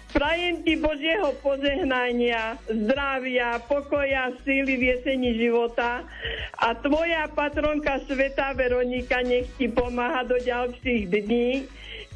Prajem 0.07 0.63
ti 0.63 0.79
Božieho 0.79 1.35
požehnania, 1.43 2.55
zdravia, 2.71 3.59
pokoja, 3.67 4.31
síly 4.47 4.79
v 4.79 4.95
jeseni 4.95 5.35
života 5.35 6.07
a 6.63 6.67
tvoja 6.79 7.27
patronka 7.35 7.99
Sveta 8.07 8.55
Veronika 8.55 9.19
nech 9.19 9.51
ti 9.59 9.67
pomáha 9.67 10.23
do 10.23 10.39
ďalších 10.39 11.11
dní. 11.11 11.67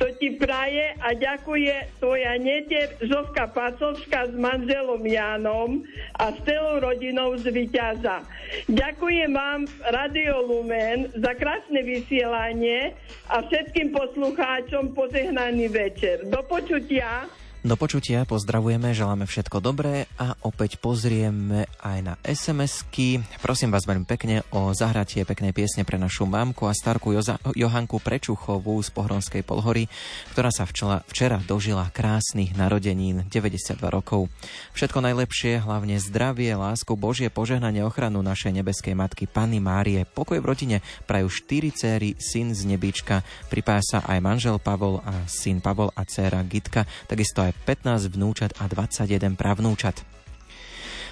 To 0.01 0.09
ti 0.17 0.33
praje 0.33 0.97
a 0.97 1.13
ďakuje 1.13 2.01
tvoja 2.01 2.33
netier 2.41 2.89
Žovka 3.05 3.53
Pacovská 3.53 4.25
s 4.25 4.33
manželom 4.33 4.97
Jánom 5.05 5.85
a 6.17 6.33
s 6.33 6.41
celou 6.41 6.81
rodinou 6.81 7.37
z 7.37 7.53
Vyťaza. 7.53 8.25
Ďakujem 8.65 9.29
vám 9.29 9.69
Radio 9.93 10.41
Lumen 10.41 11.05
za 11.13 11.37
krásne 11.37 11.85
vysielanie 11.85 12.97
a 13.29 13.45
všetkým 13.45 13.93
poslucháčom 13.93 14.97
požehnaný 14.97 15.69
večer. 15.69 16.25
Do 16.25 16.41
počutia. 16.49 17.29
Do 17.61 17.77
počutia 17.77 18.25
pozdravujeme, 18.25 18.89
želáme 18.89 19.29
všetko 19.29 19.61
dobré 19.61 20.09
a 20.17 20.33
opäť 20.49 20.81
pozrieme 20.81 21.69
aj 21.85 21.97
na 22.01 22.13
SMS-ky. 22.25 23.21
Prosím 23.37 23.69
vás 23.69 23.85
veľmi 23.85 24.01
pekne 24.09 24.41
o 24.49 24.73
zahratie 24.73 25.21
peknej 25.29 25.53
piesne 25.53 25.85
pre 25.85 26.01
našu 26.01 26.25
mamku 26.25 26.65
a 26.65 26.73
starku 26.73 27.13
Joza- 27.13 27.37
Johanku 27.53 28.01
Prečuchovú 28.01 28.81
z 28.81 28.89
Pohronskej 28.89 29.45
Polhory, 29.45 29.85
ktorá 30.33 30.49
sa 30.49 30.65
včela, 30.65 31.05
včera 31.05 31.37
dožila 31.37 31.85
krásnych 31.93 32.57
narodenín 32.57 33.29
92 33.29 33.77
rokov. 33.93 34.33
Všetko 34.73 35.05
najlepšie, 35.05 35.61
hlavne 35.61 36.01
zdravie, 36.01 36.57
lásku, 36.57 36.97
Božie 36.97 37.29
požehnanie, 37.29 37.85
ochranu 37.85 38.25
našej 38.25 38.57
nebeskej 38.57 38.97
matky 38.97 39.29
Panny 39.29 39.61
Márie. 39.61 40.09
Pokoj 40.09 40.41
v 40.41 40.49
rodine 40.49 40.77
prajú 41.05 41.29
štyri 41.29 41.69
céry, 41.69 42.17
syn 42.17 42.57
z 42.57 42.65
nebička, 42.65 43.21
pripája 43.53 43.85
sa 43.85 43.99
aj 44.09 44.17
manžel 44.17 44.57
Pavol 44.57 44.97
a 45.05 45.29
syn 45.29 45.61
Pavol 45.61 45.93
a 45.93 46.01
dcéra 46.09 46.41
Gitka, 46.41 46.89
takisto 47.05 47.45
aj 47.45 47.50
15 47.53 48.11
vnúčat 48.11 48.51
a 48.57 48.65
21 48.65 49.35
pravnúčat. 49.35 50.03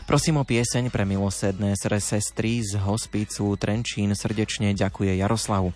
Prosím 0.09 0.41
o 0.41 0.47
pieseň 0.47 0.89
pre 0.89 1.05
milosedné 1.05 1.77
sestry 1.77 2.65
z 2.65 2.81
hospicu 2.81 3.53
Trenčín 3.61 4.09
srdečne 4.17 4.73
ďakuje 4.73 5.21
Jaroslavu. 5.21 5.69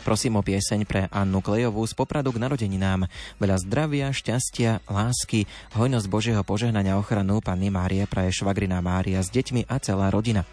Prosím 0.00 0.40
o 0.40 0.46
pieseň 0.46 0.88
pre 0.88 1.10
Annu 1.12 1.44
Klejovú 1.44 1.84
z 1.84 1.92
Popradu 1.92 2.32
k 2.32 2.40
narodeninám. 2.40 3.10
Veľa 3.36 3.58
zdravia, 3.60 4.06
šťastia, 4.14 4.86
lásky, 4.88 5.44
hojnosť 5.76 6.06
Božieho 6.08 6.40
požehnania 6.46 6.96
ochranu 6.96 7.44
Panny 7.44 7.68
Márie 7.68 8.08
praje 8.08 8.40
švagrina 8.40 8.80
Mária 8.80 9.20
s 9.20 9.28
deťmi 9.28 9.68
a 9.68 9.76
celá 9.82 10.08
rodina. 10.08 10.48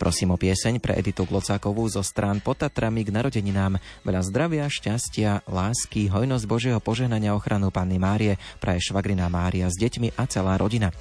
Prosím 0.00 0.34
o 0.34 0.40
pieseň 0.40 0.80
pre 0.80 0.98
Editu 0.98 1.24
Glocákovú 1.24 1.88
zo 1.90 2.04
strán 2.04 2.40
pod 2.44 2.60
Tatrami 2.60 3.06
k 3.06 3.14
narodeninám. 3.14 3.80
Veľa 4.02 4.22
zdravia, 4.26 4.64
šťastia, 4.68 5.46
lásky, 5.48 6.12
hojnosť 6.12 6.44
Božieho 6.44 6.80
požehnania 6.82 7.32
ochranu 7.32 7.72
Panny 7.72 7.96
Márie, 7.96 8.40
praje 8.58 8.92
švagrina 8.92 9.26
Mária 9.32 9.70
s 9.70 9.78
deťmi 9.78 10.18
a 10.18 10.24
celá 10.28 10.58
rodina. 10.58 10.92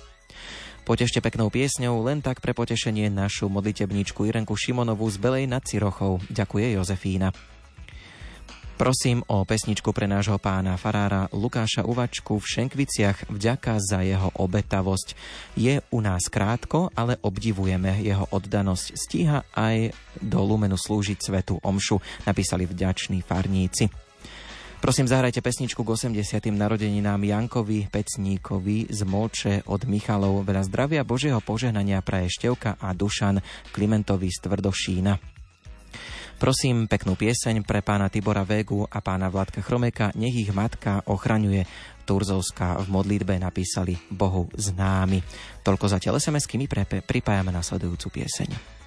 Potešte 0.81 1.21
peknou 1.21 1.53
piesňou 1.53 2.01
len 2.01 2.25
tak 2.25 2.41
pre 2.41 2.57
potešenie 2.57 3.13
našu 3.13 3.47
modlitebníčku 3.53 4.25
Irenku 4.25 4.57
Šimonovú 4.57 5.05
z 5.13 5.17
Belej 5.21 5.45
nad 5.45 5.61
Cirochou. 5.61 6.17
Ďakuje 6.33 6.73
Jozefína. 6.73 7.50
Prosím 8.81 9.21
o 9.29 9.45
pesničku 9.45 9.93
pre 9.93 10.09
nášho 10.09 10.41
pána 10.41 10.73
farára 10.73 11.29
Lukáša 11.29 11.85
Uvačku 11.85 12.41
v 12.41 12.49
Šenkviciach 12.49 13.29
vďaka 13.29 13.77
za 13.77 14.01
jeho 14.01 14.33
obetavosť. 14.33 15.13
Je 15.53 15.85
u 15.93 16.01
nás 16.01 16.25
krátko, 16.25 16.89
ale 16.97 17.13
obdivujeme 17.21 18.01
jeho 18.01 18.25
oddanosť. 18.33 18.85
Stíha 18.97 19.45
aj 19.53 19.93
do 20.17 20.41
Lumenu 20.41 20.81
slúžiť 20.81 21.13
svetu 21.21 21.61
omšu, 21.61 22.01
napísali 22.25 22.65
vďační 22.65 23.21
farníci. 23.21 23.85
Prosím, 24.81 25.05
zahrajte 25.05 25.45
pesničku 25.45 25.85
k 25.85 25.89
80. 25.93 26.49
narodeninám 26.49 27.21
Jankovi 27.21 27.85
Pecníkovi 27.85 28.89
z 28.89 29.05
Molče 29.05 29.61
od 29.69 29.85
Michalov. 29.85 30.41
Veľa 30.41 30.65
zdravia 30.65 31.05
Božieho 31.05 31.37
požehnania 31.37 32.01
praje 32.01 32.33
Števka 32.33 32.81
a 32.81 32.97
Dušan 32.97 33.45
Klimentovi 33.77 34.33
z 34.33 34.41
Tvrdošína. 34.41 35.40
Prosím 36.41 36.89
peknú 36.89 37.13
pieseň 37.13 37.61
pre 37.61 37.85
pána 37.85 38.09
Tibora 38.09 38.41
Végu 38.41 38.81
a 38.89 38.97
pána 38.97 39.29
Vládka 39.29 39.61
Chromeka, 39.61 40.09
nech 40.17 40.33
ich 40.33 40.49
matka 40.49 41.05
ochraňuje. 41.05 41.69
Turzovská 42.01 42.81
v 42.81 42.89
modlitbe 42.89 43.37
napísali 43.37 43.93
Bohu 44.09 44.49
známy. 44.49 45.21
Toľko 45.61 45.85
zatiaľ 45.85 46.17
SMS-ky 46.17 46.57
my 46.57 46.65
pripájame 47.05 47.53
nasledujúcu 47.53 48.25
pieseň. 48.25 48.80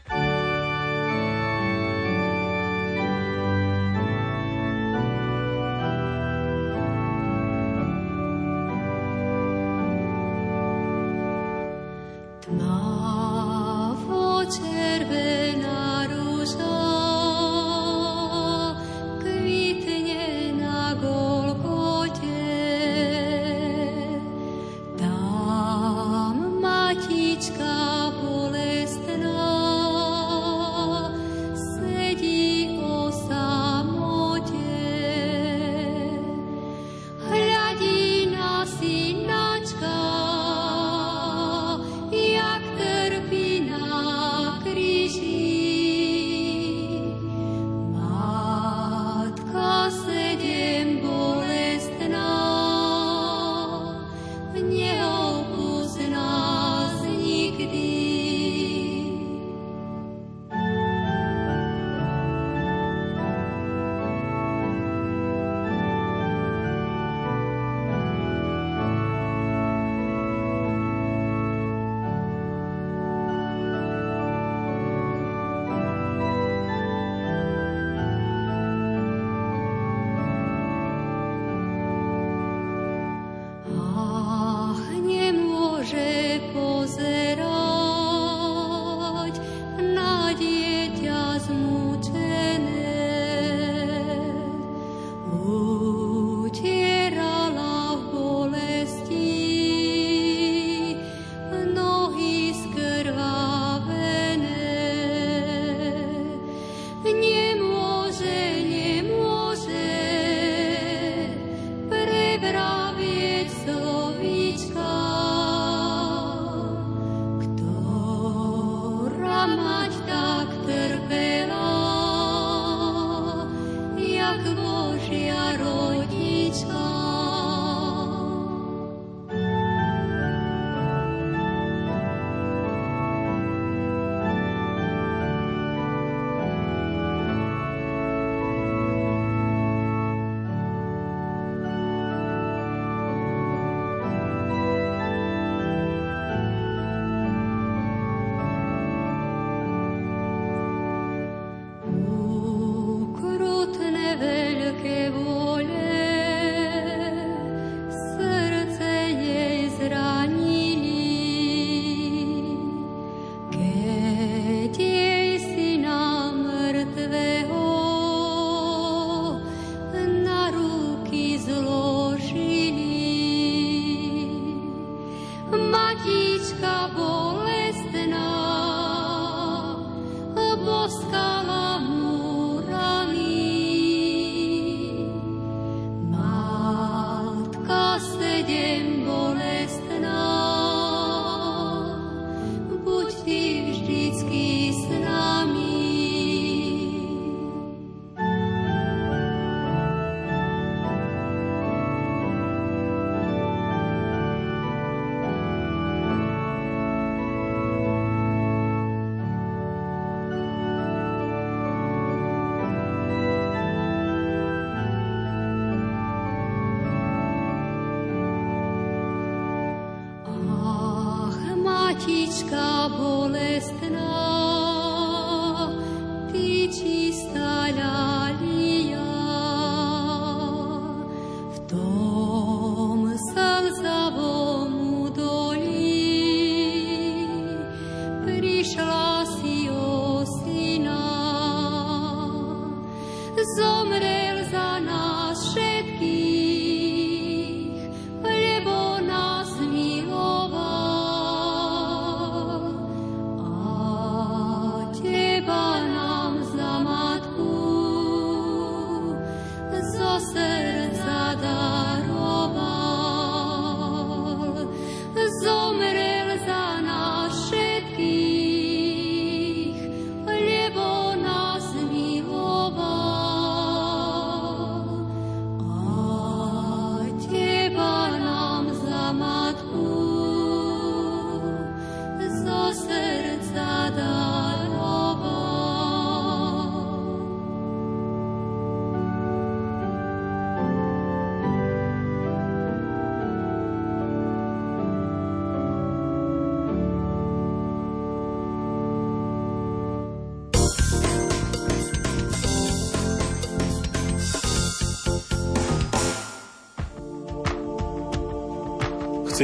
matička 221.94 222.90
bolestná. 222.98 224.33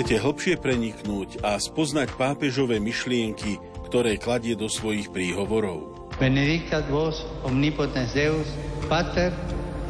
Chcete 0.00 0.16
hlbšie 0.16 0.56
preniknúť 0.64 1.44
a 1.44 1.60
spoznať 1.60 2.16
pápežové 2.16 2.80
myšlienky, 2.80 3.60
ktoré 3.84 4.16
kladie 4.16 4.56
do 4.56 4.64
svojich 4.64 5.12
príhovorov. 5.12 6.08
Benedictat 6.16 6.88
vos 6.88 7.20
omnipotens 7.44 8.08
Deus, 8.16 8.48
Pater 8.88 9.28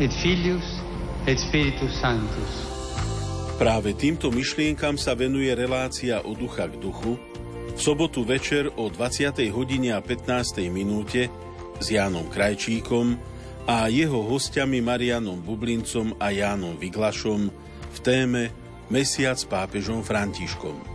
et 0.03 0.11
Filius 0.11 0.67
et 1.31 1.39
Spiritus 1.39 1.95
Sanctus. 2.03 2.53
Práve 3.55 3.95
týmto 3.95 4.35
myšlienkam 4.35 4.99
sa 4.99 5.15
venuje 5.15 5.55
relácia 5.55 6.19
o 6.27 6.35
ducha 6.35 6.67
k 6.67 6.75
duchu 6.83 7.15
v 7.71 7.79
sobotu 7.79 8.27
večer 8.27 8.67
o 8.67 8.91
20. 8.91 9.31
hodine 9.55 9.95
a 9.95 10.03
15. 10.03 10.59
minúte 10.75 11.31
s 11.79 11.87
Jánom 11.87 12.27
Krajčíkom 12.27 13.15
a 13.63 13.87
jeho 13.87 14.27
hostiami 14.27 14.83
Marianom 14.83 15.39
Bublincom 15.39 16.19
a 16.19 16.35
Jánom 16.35 16.75
Vyglašom 16.75 17.47
v 17.95 17.99
téme 18.03 18.60
mesiac 18.91 19.39
pápežom 19.47 20.03
Františkom. 20.03 20.90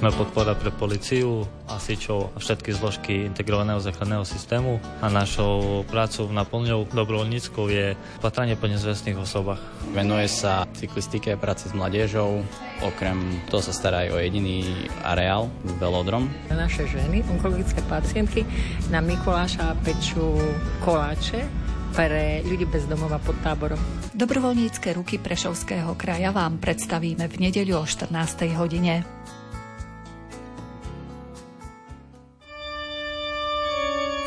Sme 0.00 0.16
podpora 0.16 0.56
pre 0.56 0.72
policiu, 0.72 1.44
asičov 1.68 2.32
a 2.32 2.40
všetky 2.40 2.72
zložky 2.72 3.28
integrovaného 3.28 3.84
záchranného 3.84 4.24
systému 4.24 4.80
a 5.04 5.12
našou 5.12 5.84
prácou 5.92 6.24
naplňou 6.32 6.88
dobrovoľníckou 6.88 7.68
je 7.68 7.92
patranie 8.24 8.56
po 8.56 8.64
nezvestných 8.64 9.20
osobách. 9.20 9.60
Venuje 9.92 10.24
sa 10.32 10.64
cyklistike, 10.72 11.36
práce 11.36 11.68
s 11.68 11.76
mladiežou, 11.76 12.40
okrem 12.80 13.44
toho 13.52 13.60
sa 13.60 13.76
stará 13.76 14.08
aj 14.08 14.16
o 14.16 14.18
jediný 14.24 14.88
areál, 15.04 15.52
velodrom. 15.76 16.32
Naše 16.48 16.88
ženy, 16.88 17.20
onkologické 17.36 17.84
pacientky, 17.84 18.48
na 18.88 19.04
Mikuláša 19.04 19.76
pečú 19.84 20.32
koláče 20.80 21.44
pre 21.92 22.40
ľudí 22.48 22.64
bez 22.64 22.88
domova 22.88 23.20
pod 23.20 23.36
táborom. 23.44 23.76
Dobrovoľnícke 24.16 24.96
ruky 24.96 25.20
Prešovského 25.20 25.92
kraja 25.92 26.32
vám 26.32 26.56
predstavíme 26.56 27.28
v 27.28 27.36
nedeľu 27.36 27.74
o 27.76 27.84
14. 27.84 28.48
hodine. 28.56 29.04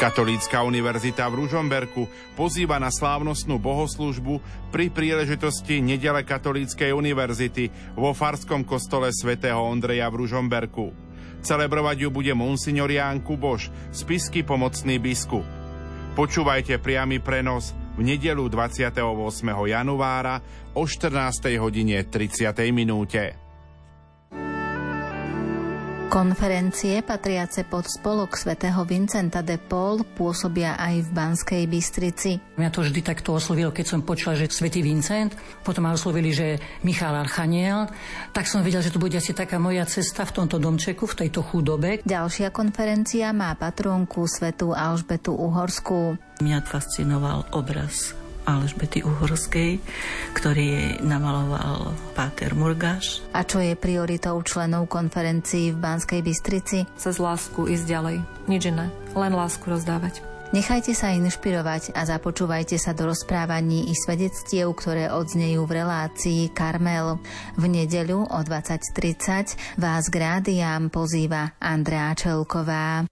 Katolícka 0.01 0.65
univerzita 0.65 1.29
v 1.29 1.45
Ružomberku 1.45 2.09
pozýva 2.33 2.81
na 2.81 2.89
slávnostnú 2.89 3.61
bohoslužbu 3.61 4.41
pri 4.73 4.89
príležitosti 4.89 5.79
nedele 5.85 6.25
Katolíckej 6.25 6.89
univerzity 6.89 7.69
vo 7.93 8.11
Farskom 8.11 8.65
kostole 8.65 9.13
svätého 9.13 9.61
Ondreja 9.61 10.09
v 10.09 10.25
Ružomberku. 10.25 10.91
Celebrovať 11.43 12.07
ju 12.07 12.09
bude 12.09 12.33
monsignor 12.33 12.87
Ján 12.87 13.21
Kuboš, 13.21 13.69
spisky 13.91 14.41
pomocný 14.41 14.97
biskup. 14.97 15.43
Počúvajte 16.15 16.79
priamy 16.79 17.19
prenos 17.19 17.75
v 17.93 18.15
nedelu 18.15 18.49
28. 18.49 18.97
januára 19.45 20.41
o 20.73 20.87
14. 20.87 21.53
hodine 21.61 22.01
30. 22.07 22.49
minúte. 22.73 23.42
Konferencie 26.13 27.01
patriace 27.01 27.65
pod 27.65 27.89
spolok 27.89 28.37
svätého 28.37 28.85
Vincenta 28.85 29.41
de 29.41 29.57
Paul 29.57 30.05
pôsobia 30.05 30.77
aj 30.77 31.09
v 31.09 31.09
Banskej 31.09 31.63
Bystrici. 31.65 32.37
Mňa 32.53 32.69
to 32.69 32.85
vždy 32.85 33.01
takto 33.01 33.33
oslovilo, 33.33 33.73
keď 33.73 33.97
som 33.97 34.05
počula, 34.05 34.37
že 34.37 34.45
svätý 34.53 34.85
Vincent, 34.85 35.33
potom 35.65 35.89
ma 35.89 35.97
oslovili, 35.97 36.29
že 36.29 36.61
Michal 36.85 37.17
Archaniel, 37.17 37.89
tak 38.29 38.45
som 38.45 38.61
videl, 38.61 38.85
že 38.85 38.93
to 38.93 39.01
bude 39.01 39.17
asi 39.17 39.33
taká 39.33 39.57
moja 39.57 39.89
cesta 39.89 40.21
v 40.21 40.37
tomto 40.37 40.61
domčeku, 40.61 41.09
v 41.09 41.25
tejto 41.25 41.41
chudobe. 41.41 42.05
Ďalšia 42.05 42.53
konferencia 42.53 43.33
má 43.33 43.49
patrónku 43.57 44.29
svetú 44.29 44.69
Alžbetu 44.69 45.33
Uhorskú. 45.33 46.21
Mňa 46.45 46.61
fascinoval 46.61 47.57
obraz 47.57 48.13
Alžbety 48.43 49.03
Uhorskej, 49.03 49.79
ktorý 50.35 50.63
jej 50.63 50.91
namaloval 51.03 51.95
Páter 52.13 52.53
Murgáš. 52.53 53.23
A 53.33 53.47
čo 53.47 53.63
je 53.63 53.75
prioritou 53.75 54.39
členov 54.43 54.87
konferencií 54.91 55.71
v 55.73 55.81
Banskej 55.81 56.21
Bystrici? 56.21 56.85
Cez 56.95 57.19
lásku 57.19 57.67
ísť 57.67 57.85
ďalej. 57.87 58.17
Nič 58.47 58.63
iné. 58.69 58.87
Len 59.15 59.33
lásku 59.33 59.63
rozdávať. 59.67 60.33
Nechajte 60.53 60.93
sa 60.93 61.09
inšpirovať 61.09 61.97
a 61.97 62.05
započúvajte 62.05 62.77
sa 62.77 62.93
do 62.93 63.09
rozprávaní 63.09 63.89
i 63.89 63.97
svedectiev, 63.97 64.69
ktoré 64.77 65.09
odznejú 65.09 65.65
v 65.65 65.81
relácii 65.81 66.53
Karmel. 66.53 67.17
V 67.57 67.63
nedeľu 67.65 68.29
o 68.29 68.39
20.30 68.45 69.81
vás 69.81 70.05
k 70.13 70.15
rádiám 70.21 70.93
pozýva 70.93 71.57
Andrea 71.57 72.13
Čelková. 72.13 73.09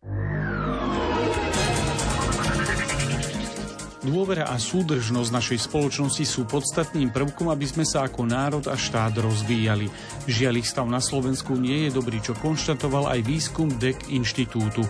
Dôvera 4.01 4.49
a 4.49 4.57
súdržnosť 4.57 5.29
našej 5.29 5.59
spoločnosti 5.69 6.25
sú 6.25 6.49
podstatným 6.49 7.13
prvkom, 7.13 7.53
aby 7.53 7.69
sme 7.69 7.85
sa 7.85 8.09
ako 8.09 8.25
národ 8.25 8.65
a 8.65 8.73
štát 8.73 9.13
rozvíjali. 9.13 9.93
Žiaľ, 10.25 10.53
ich 10.57 10.65
stav 10.65 10.89
na 10.89 10.97
Slovensku 10.97 11.53
nie 11.53 11.85
je 11.85 11.93
dobrý, 11.93 12.17
čo 12.17 12.33
konštatoval 12.33 13.13
aj 13.13 13.19
výskum 13.21 13.69
DEC 13.77 14.09
inštitútu. 14.09 14.81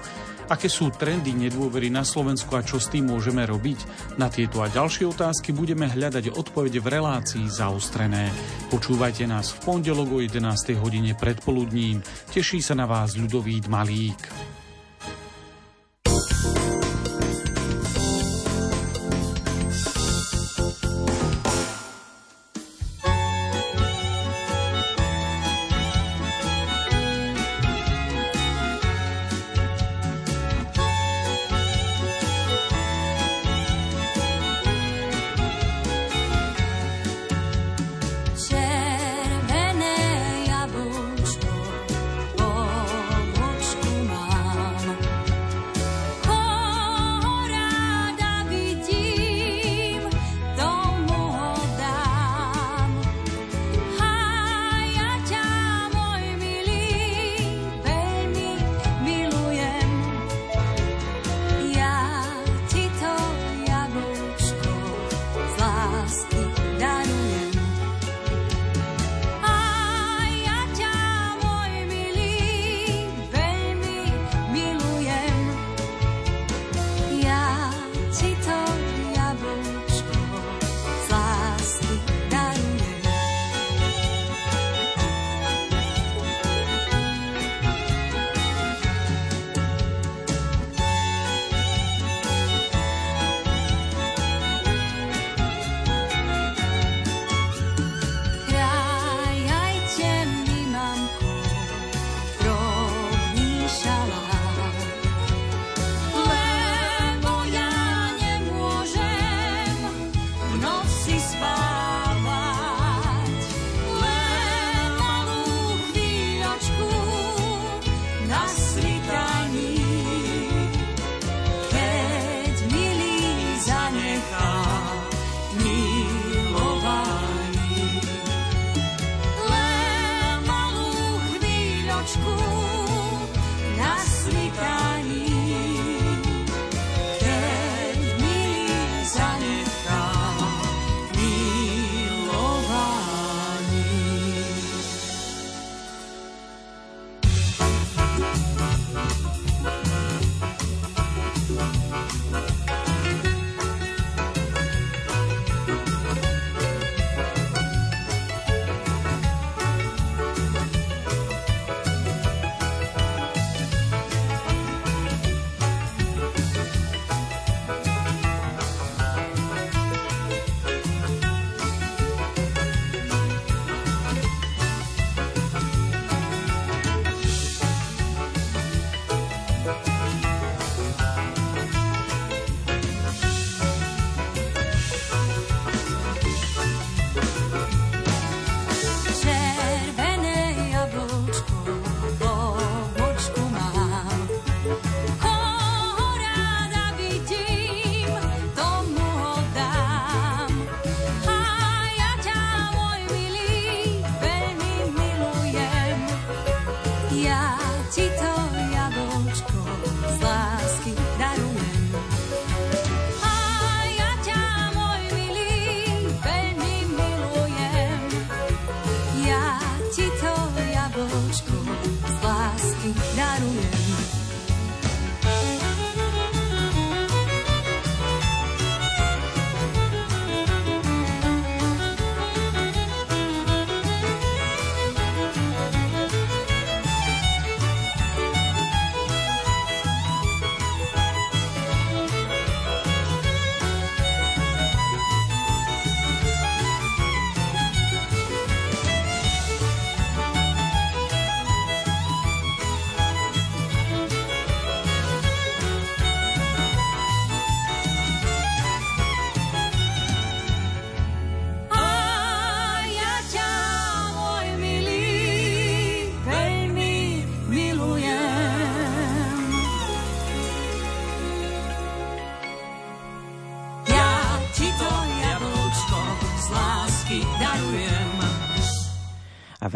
Aké 0.47 0.71
sú 0.71 0.95
trendy 0.95 1.35
nedôvery 1.35 1.91
na 1.91 2.07
Slovensku 2.07 2.55
a 2.55 2.63
čo 2.63 2.79
s 2.79 2.87
tým 2.87 3.11
môžeme 3.11 3.43
robiť? 3.43 3.79
Na 4.15 4.31
tieto 4.31 4.63
a 4.63 4.71
ďalšie 4.71 5.07
otázky 5.07 5.51
budeme 5.51 5.91
hľadať 5.91 6.31
odpovede 6.31 6.79
v 6.79 6.91
relácii 6.91 7.47
zaostrené. 7.51 8.31
Počúvajte 8.71 9.27
nás 9.27 9.51
v 9.51 9.59
pondelok 9.63 10.07
o 10.07 10.19
11. 10.23 10.43
hodine 10.79 11.15
predpoludním. 11.19 11.99
Teší 12.31 12.63
sa 12.63 12.79
na 12.79 12.87
vás 12.87 13.19
ľudový 13.19 13.59
Malík. 13.67 14.50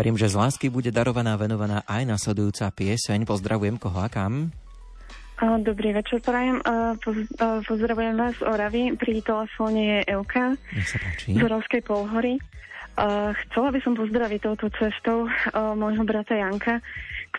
Verím, 0.05 0.21
že 0.21 0.29
z 0.29 0.37
lásky 0.37 0.69
bude 0.69 0.93
darovaná 0.93 1.33
venovaná 1.33 1.81
aj 1.89 2.05
nasledujúca 2.05 2.69
pieseň. 2.69 3.25
Pozdravujem 3.25 3.81
koho 3.81 3.97
a 3.97 4.05
kam? 4.05 4.53
Dobrý 5.65 5.97
večer, 5.97 6.21
prajem. 6.21 6.61
Pozdravujem 7.65 8.13
vás 8.13 8.37
z 8.37 8.45
Oravy. 8.45 8.93
Pri 9.01 9.25
telefóne 9.25 9.81
je 9.81 9.99
Euka 10.13 10.53
z 11.25 11.41
Oravskej 11.41 11.81
polhory. 11.81 12.37
Chcela 13.49 13.69
by 13.73 13.79
som 13.81 13.97
pozdraviť 13.97 14.45
touto 14.45 14.69
cestou 14.77 15.25
môjho 15.73 16.05
brata 16.05 16.37
Janka, 16.37 16.85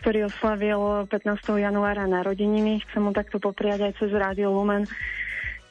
ktorý 0.03 0.27
oslavil 0.27 1.07
15. 1.07 1.39
januára 1.63 2.03
narodeniny. 2.03 2.83
Chcem 2.91 2.99
mu 2.99 3.15
takto 3.15 3.39
popriať 3.39 3.87
aj 3.87 3.93
cez 3.95 4.11
Rádio 4.11 4.51
Lumen 4.51 4.83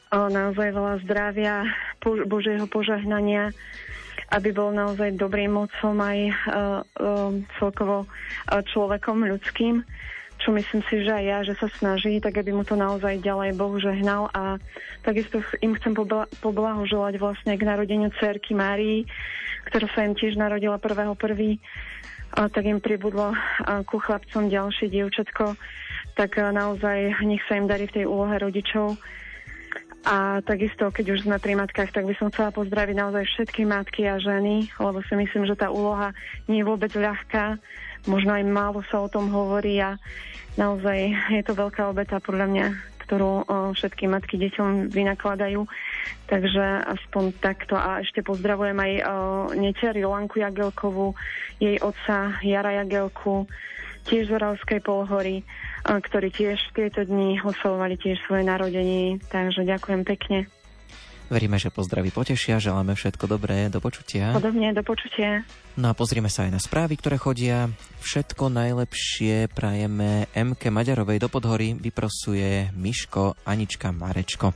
naozaj 0.09 0.73
veľa 0.73 1.05
zdravia, 1.05 1.61
Božieho 2.01 2.65
požehnania, 2.65 3.53
aby 4.31 4.49
bol 4.51 4.75
naozaj 4.75 5.15
dobrým 5.15 5.55
mocom 5.55 5.95
aj 5.99 6.19
uh, 6.27 6.33
uh, 6.99 7.31
celkovo 7.59 8.03
uh, 8.03 8.59
človekom 8.63 9.23
ľudským 9.23 9.83
čo 10.37 10.53
myslím 10.53 10.85
si, 10.85 11.01
že 11.01 11.11
aj 11.11 11.23
ja, 11.25 11.37
že 11.41 11.53
sa 11.57 11.67
snaží, 11.67 12.21
tak 12.21 12.37
aby 12.37 12.53
mu 12.53 12.61
to 12.61 12.77
naozaj 12.77 13.17
ďalej 13.25 13.57
Boh 13.57 13.73
žehnal 13.81 14.29
a 14.37 14.61
takisto 15.01 15.41
im 15.65 15.73
chcem 15.73 15.97
pobla- 15.97 16.29
poblahoželať 16.45 17.17
vlastne 17.17 17.57
k 17.57 17.65
narodeniu 17.65 18.13
cerky 18.21 18.53
Márii, 18.53 19.09
ktorá 19.69 19.89
sa 19.91 20.05
im 20.05 20.13
tiež 20.13 20.37
narodila 20.37 20.77
1.1. 20.77 21.17
A 22.37 22.51
tak 22.51 22.63
im 22.69 22.77
pribudlo 22.77 23.33
ku 23.87 23.97
chlapcom 23.97 24.51
ďalšie 24.51 24.91
dievčatko, 24.91 25.57
tak 26.13 26.37
naozaj 26.37 27.23
nech 27.23 27.41
sa 27.49 27.57
im 27.57 27.65
darí 27.65 27.89
v 27.89 28.03
tej 28.03 28.05
úlohe 28.05 28.35
rodičov. 28.37 28.99
A 30.07 30.39
takisto, 30.39 30.87
keď 30.87 31.19
už 31.19 31.27
sme 31.27 31.35
pri 31.35 31.59
matkách, 31.59 31.91
tak 31.91 32.07
by 32.07 32.15
som 32.15 32.31
chcela 32.31 32.55
pozdraviť 32.55 32.95
naozaj 32.95 33.27
všetky 33.27 33.67
matky 33.67 34.07
a 34.07 34.15
ženy, 34.23 34.71
lebo 34.79 35.03
si 35.03 35.13
myslím, 35.19 35.43
že 35.43 35.59
tá 35.59 35.67
úloha 35.67 36.15
nie 36.47 36.63
je 36.63 36.67
vôbec 36.67 36.95
ľahká 36.95 37.59
možno 38.07 38.33
aj 38.33 38.43
málo 38.47 38.79
sa 38.87 39.03
o 39.03 39.11
tom 39.11 39.27
hovorí 39.29 39.77
a 39.83 39.99
naozaj 40.55 41.11
je 41.35 41.43
to 41.43 41.53
veľká 41.53 41.91
obeta 41.91 42.23
podľa 42.23 42.47
mňa, 42.47 42.67
ktorú 43.05 43.31
všetky 43.75 44.07
matky 44.07 44.39
deťom 44.39 44.89
vynakladajú. 44.89 45.67
Takže 46.27 46.87
aspoň 46.87 47.23
takto. 47.39 47.75
A 47.75 48.03
ešte 48.03 48.19
pozdravujem 48.23 48.75
aj 48.75 48.91
o, 48.91 49.03
neter 49.55 49.95
Jolanku 49.95 50.43
Jagelkovú, 50.43 51.15
jej 51.55 51.79
otca 51.79 52.35
Jara 52.43 52.83
Jagelku, 52.83 53.47
tiež 54.07 54.27
z 54.27 54.35
Oravskej 54.35 54.79
polhory, 54.83 55.43
ktorí 55.87 56.29
tiež 56.35 56.59
v 56.71 56.71
tieto 56.75 57.07
dni 57.07 57.39
oslovovali 57.39 57.95
tiež 57.95 58.19
svoje 58.27 58.43
narodení. 58.43 59.23
Takže 59.31 59.63
ďakujem 59.63 60.03
pekne. 60.03 60.51
Veríme, 61.27 61.59
že 61.59 61.67
pozdravy 61.67 62.15
potešia, 62.15 62.55
želáme 62.55 62.95
všetko 62.95 63.27
dobré, 63.27 63.67
do 63.67 63.83
počutia. 63.83 64.31
Podobne, 64.31 64.71
do 64.71 64.79
počutia. 64.79 65.43
No 65.75 65.91
a 65.91 65.93
pozrieme 65.93 66.31
sa 66.31 66.47
aj 66.47 66.55
na 66.55 66.61
správy, 66.63 66.95
ktoré 66.95 67.19
chodia. 67.19 67.67
Všetko 67.99 68.47
najlepšie 68.47 69.51
prajeme 69.51 70.31
MK 70.31 70.71
Maďarovej 70.71 71.19
do 71.19 71.27
Podhory, 71.27 71.75
vyprosuje 71.75 72.71
Miško 72.71 73.43
Anička 73.43 73.91
Marečko. 73.91 74.55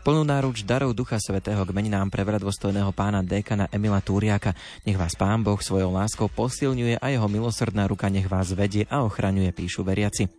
Plnú 0.00 0.24
náruč 0.24 0.64
darov 0.64 0.96
Ducha 0.96 1.20
Svetého 1.20 1.60
k 1.60 1.76
meninám 1.76 2.08
pre 2.08 2.24
dôstojného 2.24 2.88
pána 2.96 3.20
dékana 3.20 3.68
Emila 3.68 4.00
Túriaka. 4.00 4.56
Nech 4.88 4.96
vás 4.96 5.12
Pán 5.12 5.44
Boh 5.44 5.60
svojou 5.60 5.92
láskou 5.92 6.24
posilňuje 6.32 6.96
a 6.96 7.06
jeho 7.12 7.28
milosrdná 7.28 7.84
ruka 7.84 8.08
nech 8.08 8.24
vás 8.24 8.48
vedie 8.56 8.88
a 8.88 9.04
ochraňuje, 9.04 9.52
píšu 9.52 9.84
veriaci. 9.84 10.32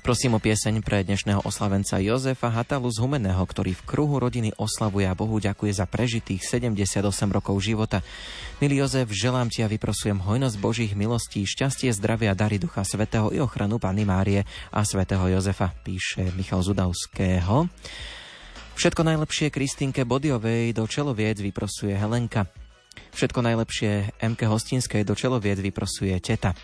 Prosím 0.00 0.32
o 0.32 0.40
pieseň 0.40 0.80
pre 0.80 1.04
dnešného 1.04 1.44
oslavenca 1.44 2.00
Jozefa 2.00 2.48
Hatalu 2.48 2.88
z 2.88 3.04
Humeného, 3.04 3.44
ktorý 3.44 3.76
v 3.76 3.84
kruhu 3.84 4.16
rodiny 4.16 4.56
oslavuje 4.56 5.04
a 5.04 5.12
Bohu 5.12 5.36
ďakuje 5.36 5.76
za 5.76 5.84
prežitých 5.84 6.40
78 6.40 7.04
rokov 7.28 7.60
života. 7.60 8.00
Milý 8.64 8.80
Jozef, 8.80 9.12
želám 9.12 9.52
ti 9.52 9.60
a 9.60 9.68
vyprosujem 9.68 10.16
hojnosť 10.16 10.56
Božích 10.56 10.96
milostí, 10.96 11.44
šťastie, 11.44 11.92
zdravia, 11.92 12.32
dary 12.32 12.56
Ducha 12.56 12.88
Svetého 12.88 13.28
i 13.36 13.36
ochranu 13.36 13.76
Panny 13.76 14.08
Márie 14.08 14.48
a 14.72 14.80
Svetého 14.80 15.28
Jozefa, 15.28 15.76
píše 15.84 16.32
Michal 16.32 16.64
Zudavského. 16.64 17.68
Všetko 18.76 19.02
najlepšie 19.06 19.48
Kristinke 19.48 20.02
Bodiovej 20.04 20.74
do 20.76 20.86
Čeloviec 20.86 21.40
vyprosuje 21.40 21.96
Helenka. 21.96 22.46
Všetko 23.14 23.42
najlepšie 23.42 24.20
MK 24.22 24.40
Hostinskej 24.46 25.02
do 25.02 25.14
Čeloviec 25.16 25.58
vyprosuje 25.58 26.14
Teta. 26.22 26.54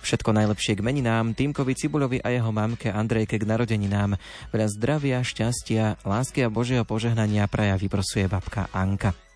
Všetko 0.00 0.32
najlepšie 0.32 0.80
k 0.80 0.84
meninám, 0.84 1.36
Týmkovi 1.36 1.76
Cibulovi 1.76 2.18
a 2.24 2.32
jeho 2.32 2.48
mamke 2.48 2.88
Andrejke 2.88 3.36
k 3.36 3.44
narodeninám. 3.44 4.16
Veľa 4.48 4.68
zdravia, 4.72 5.20
šťastia, 5.20 6.00
lásky 6.08 6.42
a 6.44 6.48
Božieho 6.48 6.88
požehnania 6.88 7.44
praja 7.46 7.76
vyprosuje 7.76 8.24
babka 8.24 8.72
Anka. 8.72 9.29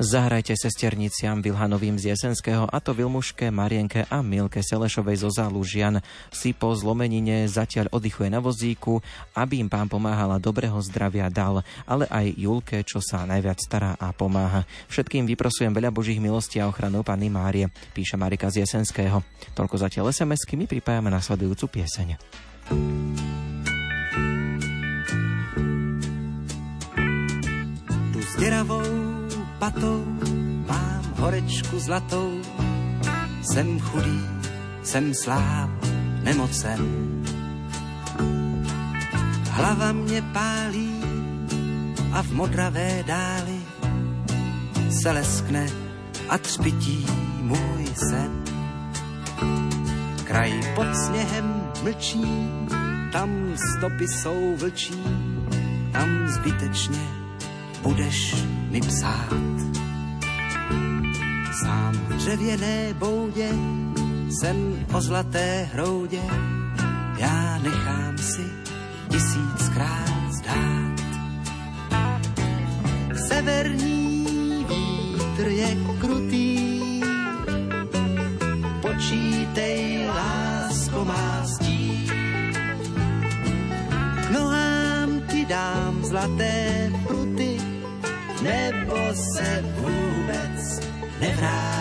Zahrajte 0.00 0.56
sesterniciam 0.56 1.44
Vilhanovým 1.44 2.00
z 2.00 2.16
Jesenského 2.16 2.64
a 2.64 2.80
to 2.80 2.96
Vilmuške, 2.96 3.52
Marienke 3.52 4.08
a 4.08 4.24
Milke 4.24 4.64
Selešovej 4.64 5.20
zo 5.20 5.28
Zálužian. 5.28 6.00
Si 6.32 6.56
po 6.56 6.72
zlomenine 6.72 7.44
zatiaľ 7.44 7.92
oddychuje 7.92 8.32
na 8.32 8.40
vozíku, 8.40 9.04
aby 9.36 9.60
im 9.60 9.68
pán 9.68 9.92
pomáhala 9.92 10.40
dobrého 10.40 10.80
zdravia 10.80 11.28
dal, 11.28 11.60
ale 11.84 12.08
aj 12.08 12.32
Julke, 12.32 12.80
čo 12.80 13.04
sa 13.04 13.28
najviac 13.28 13.60
stará 13.60 13.92
a 14.00 14.08
pomáha. 14.16 14.64
Všetkým 14.88 15.28
vyprosujem 15.28 15.76
veľa 15.76 15.92
Božích 15.92 16.16
milostí 16.16 16.56
a 16.64 16.72
ochranu 16.72 17.04
Panny 17.04 17.28
Márie, 17.28 17.68
píše 17.92 18.16
Marika 18.16 18.48
z 18.48 18.64
Jesenského. 18.64 19.20
Toľko 19.52 19.84
zatiaľ 19.84 20.16
SMS-ky, 20.16 20.56
my 20.56 20.64
pripájame 20.64 21.12
nasledujúcu 21.12 21.76
pieseň. 21.76 22.16
Deravou 28.40 29.09
patou, 29.60 30.04
mám 30.68 31.04
horečku 31.18 31.78
zlatou. 31.78 32.40
Jsem 33.42 33.80
chudý, 33.80 34.20
jsem 34.82 35.14
sláv, 35.14 35.70
nemocen. 36.22 36.80
Hlava 39.50 39.92
mě 39.92 40.22
pálí 40.22 40.92
a 42.12 42.22
v 42.22 42.32
modravé 42.32 43.04
dáli 43.06 43.60
se 44.90 45.10
leskne 45.10 45.66
a 46.28 46.38
třpití 46.38 47.06
můj 47.40 47.86
sen. 48.08 48.44
Kraj 50.24 50.60
pod 50.74 50.96
sněhem 50.96 51.62
mlčí, 51.82 52.24
tam 53.12 53.30
stopy 53.56 54.08
jsou 54.08 54.56
vlčí, 54.56 55.02
tam 55.92 56.28
zbytečně 56.28 57.29
budeš 57.82 58.34
mi 58.70 58.80
psát. 58.80 59.56
Sám 61.62 61.92
v 61.92 62.14
dřevěné 62.16 62.94
boudě, 62.94 63.48
sen 64.40 64.86
o 64.92 65.00
zlaté 65.00 65.68
hroudě, 65.72 66.22
já 67.18 67.58
nechám 67.62 68.18
si 68.18 68.44
tisíckrát 69.08 70.32
zdát. 70.32 71.00
Severní 73.28 74.26
vítr 74.68 75.48
je 75.48 75.76
krutý, 76.00 76.60
počítej, 78.80 80.06
lásko 80.06 81.04
má 81.04 81.44
stí. 81.46 82.06
K 84.26 84.30
nohám 84.30 85.20
ti 85.28 85.44
dám 85.44 86.04
zlaté 86.04 86.90
pruty, 87.06 87.49
nebo 88.42 88.96
se 89.14 89.64
vůbec 89.76 90.80
nevrátím. 91.20 91.80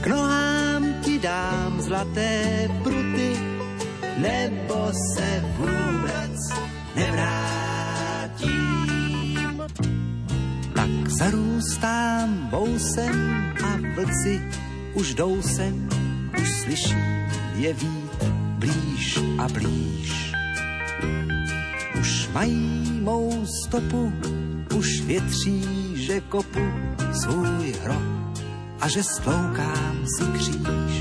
K 0.00 0.06
nohám 0.06 0.94
ti 1.02 1.18
dám 1.18 1.80
zlaté 1.80 2.68
pruty, 2.82 3.36
nebo 4.18 4.92
se 4.92 5.44
vůbec 5.58 6.40
nevrátím. 6.96 7.63
Zarůstám 11.18 12.48
bousem 12.50 13.34
a 13.64 13.76
vlci 13.94 14.40
už 14.94 15.14
jdou 15.14 15.42
sem, 15.42 15.88
už 16.40 16.50
slyší 16.62 16.96
je 17.54 17.72
vít 17.72 18.24
blíž 18.58 19.18
a 19.38 19.48
blíž. 19.48 20.32
Už 22.00 22.28
mají 22.32 23.00
mou 23.02 23.46
stopu, 23.46 24.12
už 24.76 25.00
větří, 25.00 25.62
že 25.94 26.20
kopu 26.20 26.66
svůj 27.22 27.74
hrob 27.82 28.02
a 28.80 28.88
že 28.88 29.02
stloukám 29.02 30.06
si 30.16 30.24
kříž. 30.24 30.94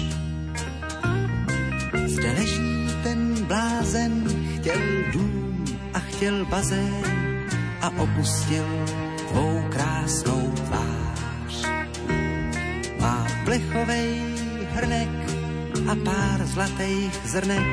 Zde 2.06 2.32
leží 2.32 2.88
ten 3.04 3.46
blázen, 3.46 4.24
chtěl 4.56 4.82
dům 5.14 5.66
a 5.94 6.00
chtěl 6.00 6.46
bazén 6.46 7.04
a 7.82 7.90
opustil 7.90 8.66
tvou 9.34 9.66
krásnou 9.70 10.54
tvář. 10.70 11.56
Má 13.02 13.28
plechovej 13.46 14.10
hrnek 14.78 15.10
a 15.90 15.94
pár 16.06 16.46
zlatých 16.46 17.14
zrnek 17.26 17.66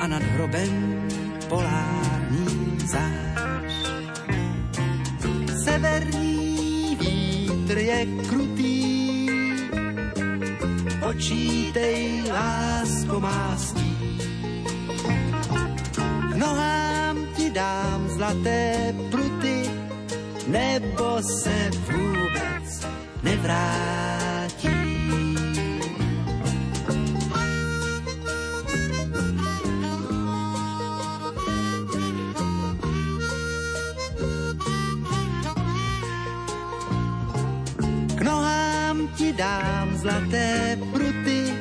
a 0.00 0.06
nad 0.08 0.22
hrobem 0.22 1.04
polární 1.48 2.80
zář. 2.88 3.74
Severní 5.64 6.96
vítr 7.00 7.78
je 7.78 8.06
krutý, 8.28 8.80
počítej, 11.04 12.32
lásko 12.32 13.20
má 13.20 13.56
K 16.32 16.34
nohám 16.36 17.16
ti 17.36 17.50
dám 17.50 18.08
zlaté 18.08 18.94
pruty, 19.10 19.25
nebo 20.46 21.22
se 21.22 21.70
vůbec 21.70 22.86
nevrátí. 23.22 24.68
K 38.14 38.20
nohám 38.22 39.08
ti 39.16 39.32
dám 39.32 39.96
zlaté 39.96 40.78
pruty, 40.92 41.54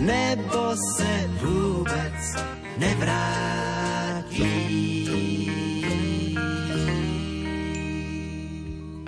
nebo 0.00 0.76
se 0.96 1.30
vůbec 1.42 2.44
nevrátí. 2.78 3.57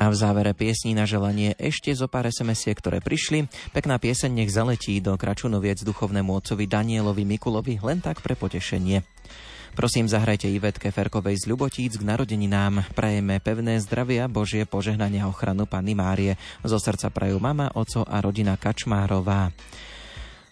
A 0.00 0.08
v 0.08 0.16
závere 0.16 0.56
piesní 0.56 0.96
na 0.96 1.04
želanie 1.04 1.52
ešte 1.60 1.92
zo 1.92 2.08
pár 2.08 2.24
sms 2.24 2.72
ktoré 2.72 3.04
prišli. 3.04 3.52
Pekná 3.76 4.00
pieseň 4.00 4.32
nech 4.32 4.48
zaletí 4.48 4.96
do 5.04 5.12
Kračunoviec 5.12 5.84
duchovnému 5.84 6.40
otcovi 6.40 6.64
Danielovi 6.64 7.28
Mikulovi 7.28 7.76
len 7.84 8.00
tak 8.00 8.24
pre 8.24 8.32
potešenie. 8.32 9.04
Prosím, 9.76 10.08
zahrajte 10.08 10.48
Ivetke 10.48 10.88
Ferkovej 10.88 11.44
z 11.44 11.52
Ľubotíc 11.52 12.00
k 12.00 12.02
narodeninám. 12.02 12.96
Prajeme 12.96 13.44
pevné 13.44 13.76
zdravia, 13.84 14.24
Božie 14.24 14.64
požehnania 14.64 15.28
ochranu 15.28 15.68
Panny 15.68 15.92
Márie. 15.92 16.40
Zo 16.64 16.80
srdca 16.80 17.12
prajú 17.12 17.36
mama, 17.36 17.68
oco 17.76 18.00
a 18.02 18.24
rodina 18.24 18.56
Kačmárová. 18.56 19.52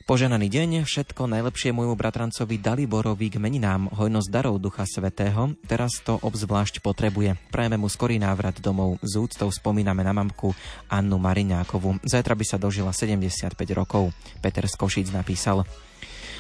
Poženaný 0.09 0.49
deň, 0.49 0.71
všetko 0.89 1.29
najlepšie 1.29 1.77
môjmu 1.77 1.93
bratrancovi 1.93 2.57
Daliborovi 2.57 3.29
k 3.29 3.37
meninám, 3.37 3.93
hojnosť 3.93 4.33
darov 4.33 4.57
Ducha 4.57 4.89
Svetého, 4.89 5.53
teraz 5.69 6.01
to 6.01 6.17
obzvlášť 6.25 6.81
potrebuje. 6.81 7.37
Prajeme 7.53 7.77
mu 7.77 7.93
skorý 7.93 8.17
návrat 8.17 8.57
domov, 8.57 8.97
z 9.05 9.21
úctou 9.21 9.53
spomíname 9.53 10.01
na 10.01 10.17
mamku 10.17 10.57
Annu 10.89 11.21
Mariňákovu. 11.21 12.01
Zajtra 12.09 12.33
by 12.33 12.45
sa 12.49 12.57
dožila 12.57 12.97
75 12.97 13.53
rokov. 13.77 14.09
Peter 14.41 14.65
Skošic 14.65 15.13
napísal. 15.13 15.69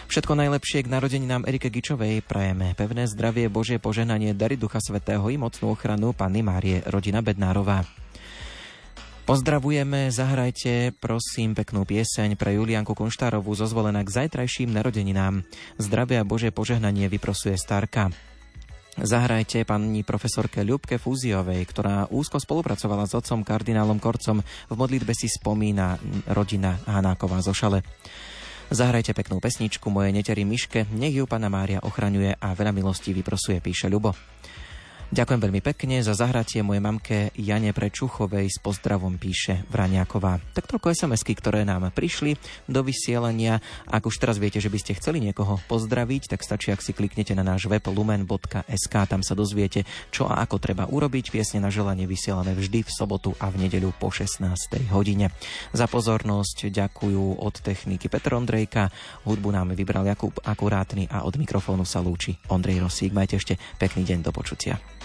Všetko 0.08 0.32
najlepšie 0.32 0.88
k 0.88 0.88
narodeninám 0.88 1.44
Erike 1.44 1.68
Gičovej 1.68 2.24
prajeme 2.24 2.72
pevné 2.72 3.04
zdravie, 3.04 3.52
Božie 3.52 3.76
poženanie, 3.76 4.32
dary 4.32 4.56
Ducha 4.56 4.80
Svetého 4.80 5.28
i 5.28 5.36
mocnú 5.36 5.76
ochranu 5.76 6.16
Panny 6.16 6.40
Márie, 6.40 6.80
rodina 6.88 7.20
Bednárová. 7.20 7.84
Pozdravujeme, 9.28 10.09
zahrajte 10.09 10.96
prosím 10.96 11.52
peknú 11.52 11.84
pieseň 11.84 12.32
pre 12.40 12.56
Julianku 12.56 12.96
Kunštárovú 12.96 13.52
zozvolená 13.52 14.00
k 14.00 14.24
zajtrajším 14.24 14.72
narodeninám. 14.72 15.44
Zdravia 15.76 16.24
Bože 16.24 16.48
požehnanie 16.48 17.12
vyprosuje 17.12 17.52
Starka. 17.60 18.09
Zahrajte 18.96 19.68
pani 19.68 20.00
profesorke 20.00 20.64
Ľubke 20.64 20.96
Fúziovej, 20.96 21.60
ktorá 21.68 22.09
úzko 22.09 22.40
spolupracovala 22.40 23.05
s 23.05 23.20
otcom 23.20 23.44
kardinálom 23.44 24.00
Korcom. 24.00 24.40
V 24.40 24.74
modlitbe 24.80 25.12
si 25.12 25.28
spomína 25.28 26.00
rodina 26.32 26.80
Hanáková 26.88 27.44
zo 27.44 27.52
Šale. 27.52 27.84
Zahrajte 28.72 29.12
peknú 29.12 29.44
pesničku 29.44 29.92
moje 29.92 30.09
neteri 30.09 30.48
Miške, 30.48 30.88
nech 30.96 31.12
ju 31.12 31.28
Pana 31.28 31.52
Mária 31.52 31.84
ochraňuje 31.84 32.40
a 32.40 32.56
veľa 32.56 32.72
milostí 32.72 33.12
vyprosuje, 33.12 33.60
píše 33.60 33.92
Ľubo. 33.92 34.38
Ďakujem 35.09 35.40
veľmi 35.40 35.64
pekne 35.64 36.05
za 36.05 36.12
zahratie 36.12 36.60
mojej 36.60 36.85
mamke 36.85 37.32
Jane 37.32 37.72
Prečuchovej 37.72 38.52
s 38.52 38.60
pozdravom 38.60 39.16
píše 39.16 39.64
Vraniaková. 39.72 40.36
Tak 40.52 40.68
toľko 40.68 40.93
sms 40.93 41.24
ktoré 41.24 41.64
nám 41.64 41.89
prišli 41.97 42.36
do 42.68 42.85
vysielania. 42.85 43.56
Ak 43.89 44.05
už 44.05 44.20
teraz 44.20 44.36
viete, 44.36 44.60
že 44.60 44.68
by 44.68 44.76
ste 44.76 45.01
chceli 45.01 45.24
niekoho 45.24 45.64
pozdraviť, 45.64 46.36
tak 46.36 46.44
stačí, 46.44 46.76
ak 46.76 46.85
si 46.85 46.93
kliknete 46.93 47.32
na 47.32 47.40
náš 47.40 47.72
web 47.72 47.80
lumen.sk, 47.89 48.94
tam 49.09 49.24
sa 49.24 49.32
dozviete, 49.32 49.89
čo 50.12 50.28
a 50.28 50.44
ako 50.44 50.60
treba 50.60 50.85
urobiť. 50.85 51.32
Piesne 51.32 51.64
na 51.64 51.72
želanie 51.72 52.05
vysielame 52.05 52.52
vždy 52.52 52.85
v 52.85 52.90
sobotu 52.93 53.32
a 53.40 53.48
v 53.48 53.64
nedeľu 53.64 53.97
po 53.97 54.12
16. 54.12 54.44
hodine. 54.93 55.32
Za 55.72 55.89
pozornosť 55.89 56.68
ďakujú 56.68 57.40
od 57.40 57.64
techniky 57.64 58.12
Petr 58.12 58.36
Ondrejka, 58.36 58.93
hudbu 59.24 59.56
nám 59.56 59.72
vybral 59.72 60.05
Jakub 60.05 60.36
Akurátny 60.44 61.09
a 61.09 61.24
od 61.24 61.32
mikrofónu 61.40 61.89
sa 61.89 62.05
lúči 62.05 62.36
Ondrej 62.52 62.85
Rosík. 62.85 63.16
Majte 63.16 63.40
ešte 63.40 63.56
pekný 63.80 64.05
deň 64.05 64.20
do 64.20 64.36
počutia. 64.36 64.97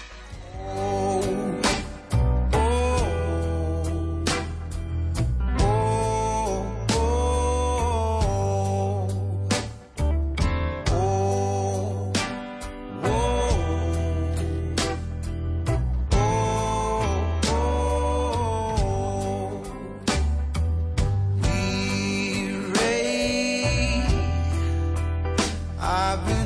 I've 26.13 26.23
been 26.27 26.42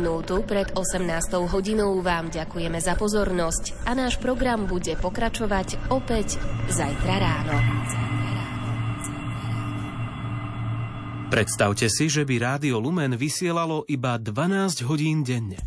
Minútu 0.00 0.40
pred 0.48 0.64
18. 0.72 1.04
hodinou 1.52 2.00
vám 2.00 2.32
ďakujeme 2.32 2.80
za 2.80 2.96
pozornosť 2.96 3.84
a 3.84 3.92
náš 3.92 4.16
program 4.16 4.64
bude 4.64 4.96
pokračovať 4.96 5.92
opäť 5.92 6.40
zajtra 6.72 7.20
ráno. 7.20 7.56
Predstavte 11.28 11.92
si, 11.92 12.08
že 12.08 12.24
by 12.24 12.32
Rádio 12.40 12.80
Lumen 12.80 13.12
vysielalo 13.12 13.84
iba 13.92 14.16
12 14.16 14.88
hodín 14.88 15.20
denne. 15.20 15.60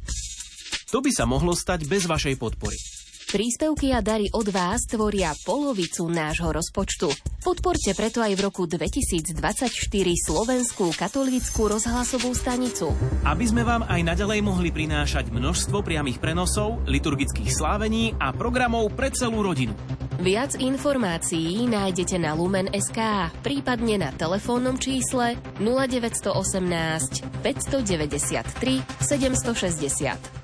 To 0.90 0.98
by 0.98 1.14
sa 1.14 1.30
mohlo 1.30 1.54
stať 1.54 1.86
bez 1.86 2.10
vašej 2.10 2.34
podpory. 2.42 2.82
Príspevky 3.30 3.94
a 3.94 4.02
dary 4.02 4.34
od 4.34 4.50
vás 4.50 4.90
tvoria 4.90 5.30
polovicu 5.46 6.10
nášho 6.10 6.50
rozpočtu. 6.50 7.33
Podporte 7.44 7.92
preto 7.92 8.24
aj 8.24 8.40
v 8.40 8.42
roku 8.48 8.64
2024 8.64 9.68
Slovenskú 10.16 10.96
katolícku 10.96 11.68
rozhlasovú 11.68 12.32
stanicu. 12.32 12.96
Aby 13.28 13.44
sme 13.44 13.68
vám 13.68 13.84
aj 13.84 14.00
naďalej 14.00 14.40
mohli 14.40 14.72
prinášať 14.72 15.28
množstvo 15.28 15.84
priamých 15.84 16.24
prenosov, 16.24 16.80
liturgických 16.88 17.52
slávení 17.52 18.16
a 18.16 18.32
programov 18.32 18.96
pre 18.96 19.12
celú 19.12 19.44
rodinu. 19.44 19.76
Viac 20.24 20.56
informácií 20.56 21.68
nájdete 21.68 22.16
na 22.16 22.32
Lumen.sk, 22.32 23.28
prípadne 23.44 24.08
na 24.08 24.16
telefónnom 24.16 24.80
čísle 24.80 25.36
0918 25.60 27.44
593 27.44 29.04
760. 29.04 30.43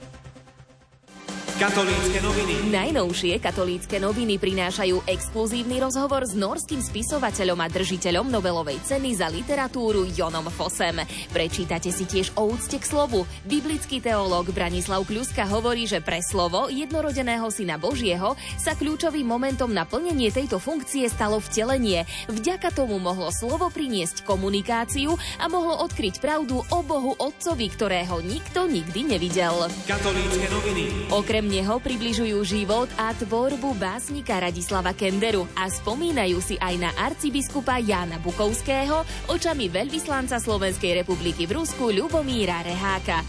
Katolícke 1.60 2.24
noviny. 2.24 2.72
Najnovšie 2.72 3.36
katolícke 3.44 4.00
noviny 4.00 4.40
prinášajú 4.40 5.04
exkluzívny 5.04 5.84
rozhovor 5.84 6.24
s 6.24 6.32
norským 6.32 6.80
spisovateľom 6.80 7.60
a 7.60 7.68
držiteľom 7.68 8.32
Nobelovej 8.32 8.80
ceny 8.88 9.20
za 9.20 9.28
literatúru 9.28 10.08
Jonom 10.08 10.48
Fosem. 10.48 11.04
Prečítate 11.36 11.92
si 11.92 12.08
tiež 12.08 12.32
o 12.40 12.48
úcte 12.48 12.80
k 12.80 12.88
slovu. 12.88 13.28
Biblický 13.44 14.00
teológ 14.00 14.56
Branislav 14.56 15.04
Kľuska 15.04 15.52
hovorí, 15.52 15.84
že 15.84 16.00
pre 16.00 16.24
slovo 16.24 16.72
jednorodeného 16.72 17.52
syna 17.52 17.76
Božieho 17.76 18.40
sa 18.56 18.80
kľúčovým 18.80 19.28
momentom 19.28 19.68
na 19.68 19.84
plnenie 19.84 20.32
tejto 20.32 20.64
funkcie 20.64 21.12
stalo 21.12 21.44
vtelenie. 21.44 22.08
Vďaka 22.32 22.72
tomu 22.72 23.04
mohlo 23.04 23.36
slovo 23.36 23.68
priniesť 23.68 24.24
komunikáciu 24.24 25.12
a 25.44 25.52
mohlo 25.52 25.76
odkryť 25.84 26.24
pravdu 26.24 26.64
o 26.64 26.80
Bohu 26.88 27.20
Otcovi, 27.20 27.68
ktorého 27.68 28.24
nikto 28.24 28.64
nikdy 28.64 29.12
nevidel. 29.12 29.68
Katolícke 29.84 30.48
noviny. 30.48 31.12
Okrem 31.12 31.49
neho 31.50 31.82
približujú 31.82 32.38
život 32.46 32.86
a 33.02 33.10
tvorbu 33.18 33.74
básnika 33.74 34.38
Radislava 34.38 34.94
Kenderu 34.94 35.50
a 35.58 35.66
spomínajú 35.66 36.38
si 36.46 36.56
aj 36.62 36.76
na 36.78 36.94
arcibiskupa 36.94 37.82
Jána 37.82 38.22
Bukovského 38.22 39.02
očami 39.34 39.66
veľvyslanca 39.74 40.38
Slovenskej 40.38 41.02
republiky 41.02 41.50
v 41.50 41.58
Rusku 41.58 41.90
Ľubomíra 41.90 42.62
Reháka. 42.62 43.26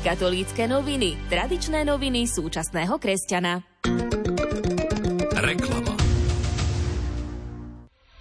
Katolícke 0.00 0.64
noviny, 0.64 1.28
tradičné 1.28 1.84
noviny 1.84 2.24
súčasného 2.24 2.96
kresťana. 2.96 3.60
Reklama. 5.36 5.89